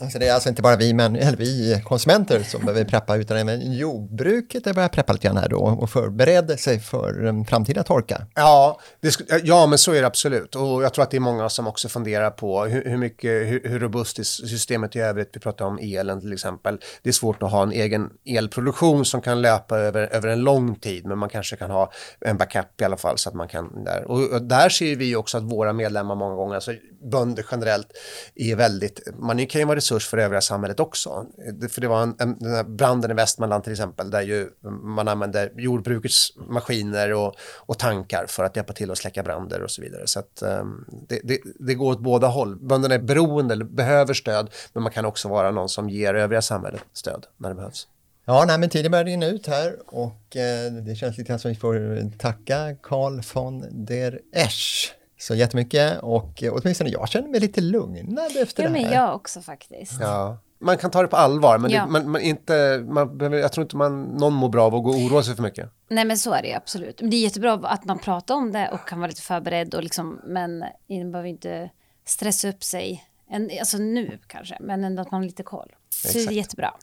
Alltså 0.00 0.18
det 0.18 0.28
är 0.28 0.34
alltså 0.34 0.48
inte 0.48 0.62
bara 0.62 0.76
vi, 0.76 0.94
men, 0.94 1.16
eller 1.16 1.36
vi 1.36 1.82
konsumenter 1.84 2.42
som 2.42 2.60
behöver 2.60 2.84
preppa, 2.84 3.16
utan 3.16 3.36
även 3.36 3.72
jordbruket 3.72 4.74
börjar 4.74 4.88
preppa 4.88 5.12
lite 5.12 5.26
grann 5.26 5.36
här 5.36 5.48
då 5.48 5.58
och 5.58 5.90
förbereda 5.90 6.56
sig 6.56 6.80
för 6.80 7.24
en 7.24 7.44
framtida 7.44 7.82
torka. 7.82 8.26
Ja, 8.34 8.80
det, 9.00 9.16
ja, 9.42 9.66
men 9.66 9.78
så 9.78 9.92
är 9.92 10.00
det 10.00 10.06
absolut. 10.06 10.54
Och 10.54 10.82
jag 10.82 10.94
tror 10.94 11.02
att 11.02 11.10
det 11.10 11.16
är 11.16 11.20
många 11.20 11.48
som 11.48 11.66
också 11.66 11.88
funderar 11.88 12.30
på 12.30 12.64
hur, 12.64 12.84
hur 12.84 12.96
mycket, 12.96 13.30
hur, 13.30 13.60
hur 13.64 13.80
robust 13.80 14.18
är 14.18 14.22
systemet 14.22 14.96
i 14.96 14.98
övrigt. 14.98 15.30
Vi 15.32 15.40
pratar 15.40 15.64
om 15.64 15.78
elen 15.82 16.20
till 16.20 16.32
exempel. 16.32 16.80
Det 17.02 17.08
är 17.08 17.12
svårt 17.12 17.42
att 17.42 17.50
ha 17.50 17.62
en 17.62 17.72
egen 17.72 18.10
elproduktion 18.26 19.04
som 19.04 19.20
kan 19.20 19.42
löpa 19.42 19.78
över, 19.78 20.08
över 20.12 20.28
en 20.28 20.40
lång 20.40 20.74
tid, 20.74 21.06
men 21.06 21.18
man 21.18 21.28
kanske 21.28 21.56
kan 21.56 21.70
ha 21.70 21.92
en 22.20 22.36
backup 22.36 22.80
i 22.80 22.84
alla 22.84 22.96
fall 22.96 23.18
så 23.18 23.28
att 23.28 23.34
man 23.34 23.48
kan 23.48 23.84
där. 23.84 24.04
Och, 24.04 24.32
och 24.32 24.42
där 24.42 24.68
ser 24.68 24.96
vi 24.96 25.16
också 25.16 25.38
att 25.38 25.44
våra 25.44 25.72
medlemmar 25.72 26.14
många 26.14 26.34
gånger, 26.34 26.54
alltså 26.54 26.72
bönder 27.10 27.46
generellt, 27.50 27.86
är 28.34 28.56
väldigt, 28.56 29.00
man 29.18 29.46
kan 29.46 29.60
ju 29.60 29.64
vara 29.64 29.76
resurs 29.76 30.08
för 30.08 30.18
övriga 30.18 30.40
samhället 30.40 30.80
också. 30.80 31.26
För 31.70 31.80
det 31.80 31.88
var 31.88 32.02
en, 32.02 32.16
en, 32.18 32.38
den 32.38 32.54
här 32.54 32.64
branden 32.64 33.10
i 33.10 33.14
Västmanland 33.14 33.64
till 33.64 33.72
exempel, 33.72 34.10
där 34.10 34.22
ju 34.22 34.48
man 34.82 35.08
använder 35.08 35.52
jordbrukets 35.56 36.36
maskiner 36.36 37.12
och, 37.12 37.34
och 37.56 37.78
tankar 37.78 38.26
för 38.28 38.44
att 38.44 38.56
hjälpa 38.56 38.72
till 38.72 38.90
att 38.90 38.98
släcka 38.98 39.22
bränder 39.22 39.62
och 39.62 39.70
så 39.70 39.82
vidare. 39.82 40.06
Så 40.06 40.18
att 40.18 40.42
um, 40.42 40.84
det, 41.08 41.20
det, 41.24 41.38
det, 41.58 41.74
går 41.74 41.92
åt 41.92 42.00
båda 42.00 42.26
håll. 42.26 42.56
Bönderna 42.56 42.94
är 42.94 42.98
beroende, 42.98 43.54
eller 43.54 43.64
behöver 43.64 44.14
stöd, 44.14 44.50
men 44.72 44.82
man 44.82 44.92
kan 44.92 45.04
också 45.04 45.28
vara 45.28 45.50
någon 45.50 45.68
som 45.68 45.90
ger 45.90 46.14
övriga 46.14 46.42
samhället 46.42 46.82
stöd 46.92 47.26
när 47.36 47.48
det 47.48 47.54
behövs. 47.54 47.88
Ja, 48.24 48.44
nej, 48.46 48.58
men 48.58 48.68
tiden 48.68 48.90
börjar 48.90 49.04
rinna 49.04 49.26
ut 49.26 49.46
här 49.46 49.76
och 49.86 50.36
eh, 50.36 50.72
det 50.72 50.94
känns 50.94 51.18
lite 51.18 51.38
som 51.38 51.50
att 51.50 51.56
vi 51.56 51.60
får 51.60 52.18
tacka 52.18 52.76
Carl 52.82 53.20
von 53.34 53.86
der 53.86 54.20
Esch 54.32 54.94
så 55.22 55.34
jättemycket 55.34 55.98
och 56.02 56.42
åtminstone 56.52 56.90
jag 56.90 57.08
känner 57.08 57.28
mig 57.28 57.40
lite 57.40 57.60
lugnad 57.60 58.36
efter 58.36 58.62
ja, 58.62 58.68
det 58.68 58.78
här. 58.78 58.82
men 58.84 58.92
jag 58.92 59.14
också 59.14 59.40
faktiskt. 59.40 59.92
Ja. 60.00 60.38
Man 60.58 60.78
kan 60.78 60.90
ta 60.90 61.02
det 61.02 61.08
på 61.08 61.16
allvar, 61.16 61.58
men, 61.58 61.70
Ja. 61.70 61.84
det, 61.84 61.90
man, 61.90 62.10
man 62.10 62.20
inte, 62.20 62.84
man, 62.88 63.18
behöver- 63.18 63.38
jag 63.38 63.52
tror 63.52 63.62
inte 63.64 63.76
man, 63.76 64.02
någon 64.02 64.32
mår 64.32 64.48
bra 64.48 64.64
av 64.66 64.74
att 64.74 64.82
gå 64.84 64.90
och 64.90 64.96
oroa 64.96 65.22
sig 65.22 65.36
för 65.36 65.42
mycket. 65.42 65.70
Nej 65.88 66.04
men 66.04 66.18
så 66.18 66.32
är 66.32 66.42
det 66.42 66.54
absolut. 66.54 67.00
Men 67.00 67.10
det 67.10 67.16
är 67.16 67.20
jättebra 67.22 67.52
att 67.62 67.84
man 67.84 67.98
pratar 67.98 68.34
om 68.34 68.52
det 68.52 68.68
och 68.72 68.88
kan 68.88 69.00
vara 69.00 69.08
lite 69.08 69.22
förberedd 69.22 69.74
och 69.74 69.82
liksom, 69.82 70.20
men 70.26 70.58
man 70.88 71.10
behöver 71.12 71.28
inte 71.28 71.70
stressa 72.06 72.48
upp 72.48 72.64
sig. 72.64 73.04
En, 73.30 73.50
alltså 73.60 73.78
nu 73.78 74.18
kanske, 74.26 74.56
men 74.60 74.84
ändå 74.84 75.02
att 75.02 75.10
man 75.10 75.20
har 75.20 75.26
lite 75.26 75.42
koll. 75.42 75.72
Så 75.90 76.08
det 76.08 76.14
är 76.18 76.20
Exakt. 76.20 76.36
jättebra. 76.36 76.74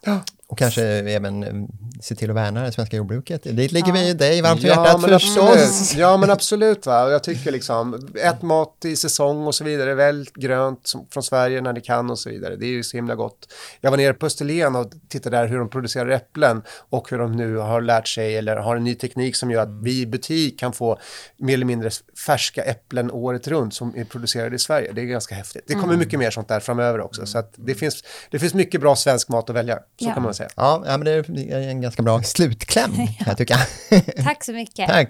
Och 0.50 0.58
kanske 0.58 0.82
även 0.84 1.42
eh, 1.42 1.52
se 2.00 2.14
till 2.14 2.30
att 2.30 2.36
värna 2.36 2.62
det 2.62 2.72
svenska 2.72 2.96
jordbruket. 2.96 3.42
Det 3.44 3.72
ligger 3.72 3.92
vi 3.92 4.12
dig 4.14 4.42
varmt 4.42 4.60
om 4.60 4.66
Ja 4.68 4.74
hjärtat 4.86 5.00
men, 5.00 5.10
förstås. 5.10 5.48
absolut. 5.48 6.00
ja 6.00 6.16
men 6.16 6.30
absolut 6.30 6.86
va, 6.86 7.04
och 7.04 7.12
jag 7.12 7.24
tycker 7.24 7.50
liksom, 7.52 8.08
ät 8.22 8.42
mat 8.42 8.84
i 8.84 8.96
säsong 8.96 9.46
och 9.46 9.54
så 9.54 9.64
vidare, 9.64 9.94
välj 9.94 10.26
grönt 10.34 10.80
som, 10.86 11.06
från 11.10 11.22
Sverige 11.22 11.60
när 11.60 11.72
ni 11.72 11.80
kan 11.80 12.10
och 12.10 12.18
så 12.18 12.30
vidare, 12.30 12.56
det 12.56 12.66
är 12.66 12.70
ju 12.70 12.82
så 12.82 12.96
himla 12.96 13.14
gott. 13.14 13.52
Jag 13.80 13.90
var 13.90 13.98
nere 13.98 14.12
på 14.14 14.26
Österlen 14.26 14.76
och 14.76 14.90
tittade 15.08 15.36
där 15.36 15.46
hur 15.46 15.58
de 15.58 15.68
producerar 15.68 16.08
äpplen 16.08 16.62
och 16.90 17.10
hur 17.10 17.18
de 17.18 17.36
nu 17.36 17.56
har 17.56 17.80
lärt 17.80 18.08
sig 18.08 18.36
eller 18.36 18.56
har 18.56 18.76
en 18.76 18.84
ny 18.84 18.94
teknik 18.94 19.36
som 19.36 19.50
gör 19.50 19.62
att 19.62 19.82
vi 19.82 20.00
i 20.00 20.06
butik 20.06 20.60
kan 20.60 20.72
få 20.72 20.98
mer 21.36 21.54
eller 21.54 21.66
mindre 21.66 21.90
färska 22.26 22.62
äpplen 22.62 23.10
året 23.10 23.48
runt 23.48 23.74
som 23.74 23.94
är 23.96 24.04
producerade 24.04 24.56
i 24.56 24.58
Sverige. 24.58 24.92
Det 24.92 25.00
är 25.00 25.04
ganska 25.04 25.34
häftigt. 25.34 25.64
Det 25.66 25.74
kommer 25.74 25.96
mycket 25.96 26.18
mer 26.18 26.30
sånt 26.30 26.48
där 26.48 26.60
framöver 26.60 27.00
också, 27.00 27.26
så 27.26 27.38
att 27.38 27.52
det 27.56 27.74
finns, 27.74 28.04
det 28.30 28.38
finns 28.38 28.54
mycket 28.54 28.80
bra 28.80 28.96
svensk 28.96 29.28
mat 29.28 29.50
att 29.50 29.56
välja, 29.56 29.76
så 29.76 29.82
Ja. 29.98 30.14
kan 30.14 30.22
man 30.22 30.34
säga. 30.34 30.39
Ja, 30.56 30.82
ja, 30.86 30.98
men 30.98 31.04
det 31.04 31.50
är 31.50 31.68
en 31.68 31.80
ganska 31.80 32.02
bra 32.02 32.22
slutkläm, 32.22 32.92
kan 32.94 33.06
jag 33.26 33.38
tycka. 33.38 33.56
Tack 34.24 34.44
så 34.44 34.52
mycket. 34.52 34.88
Tack. 34.88 35.08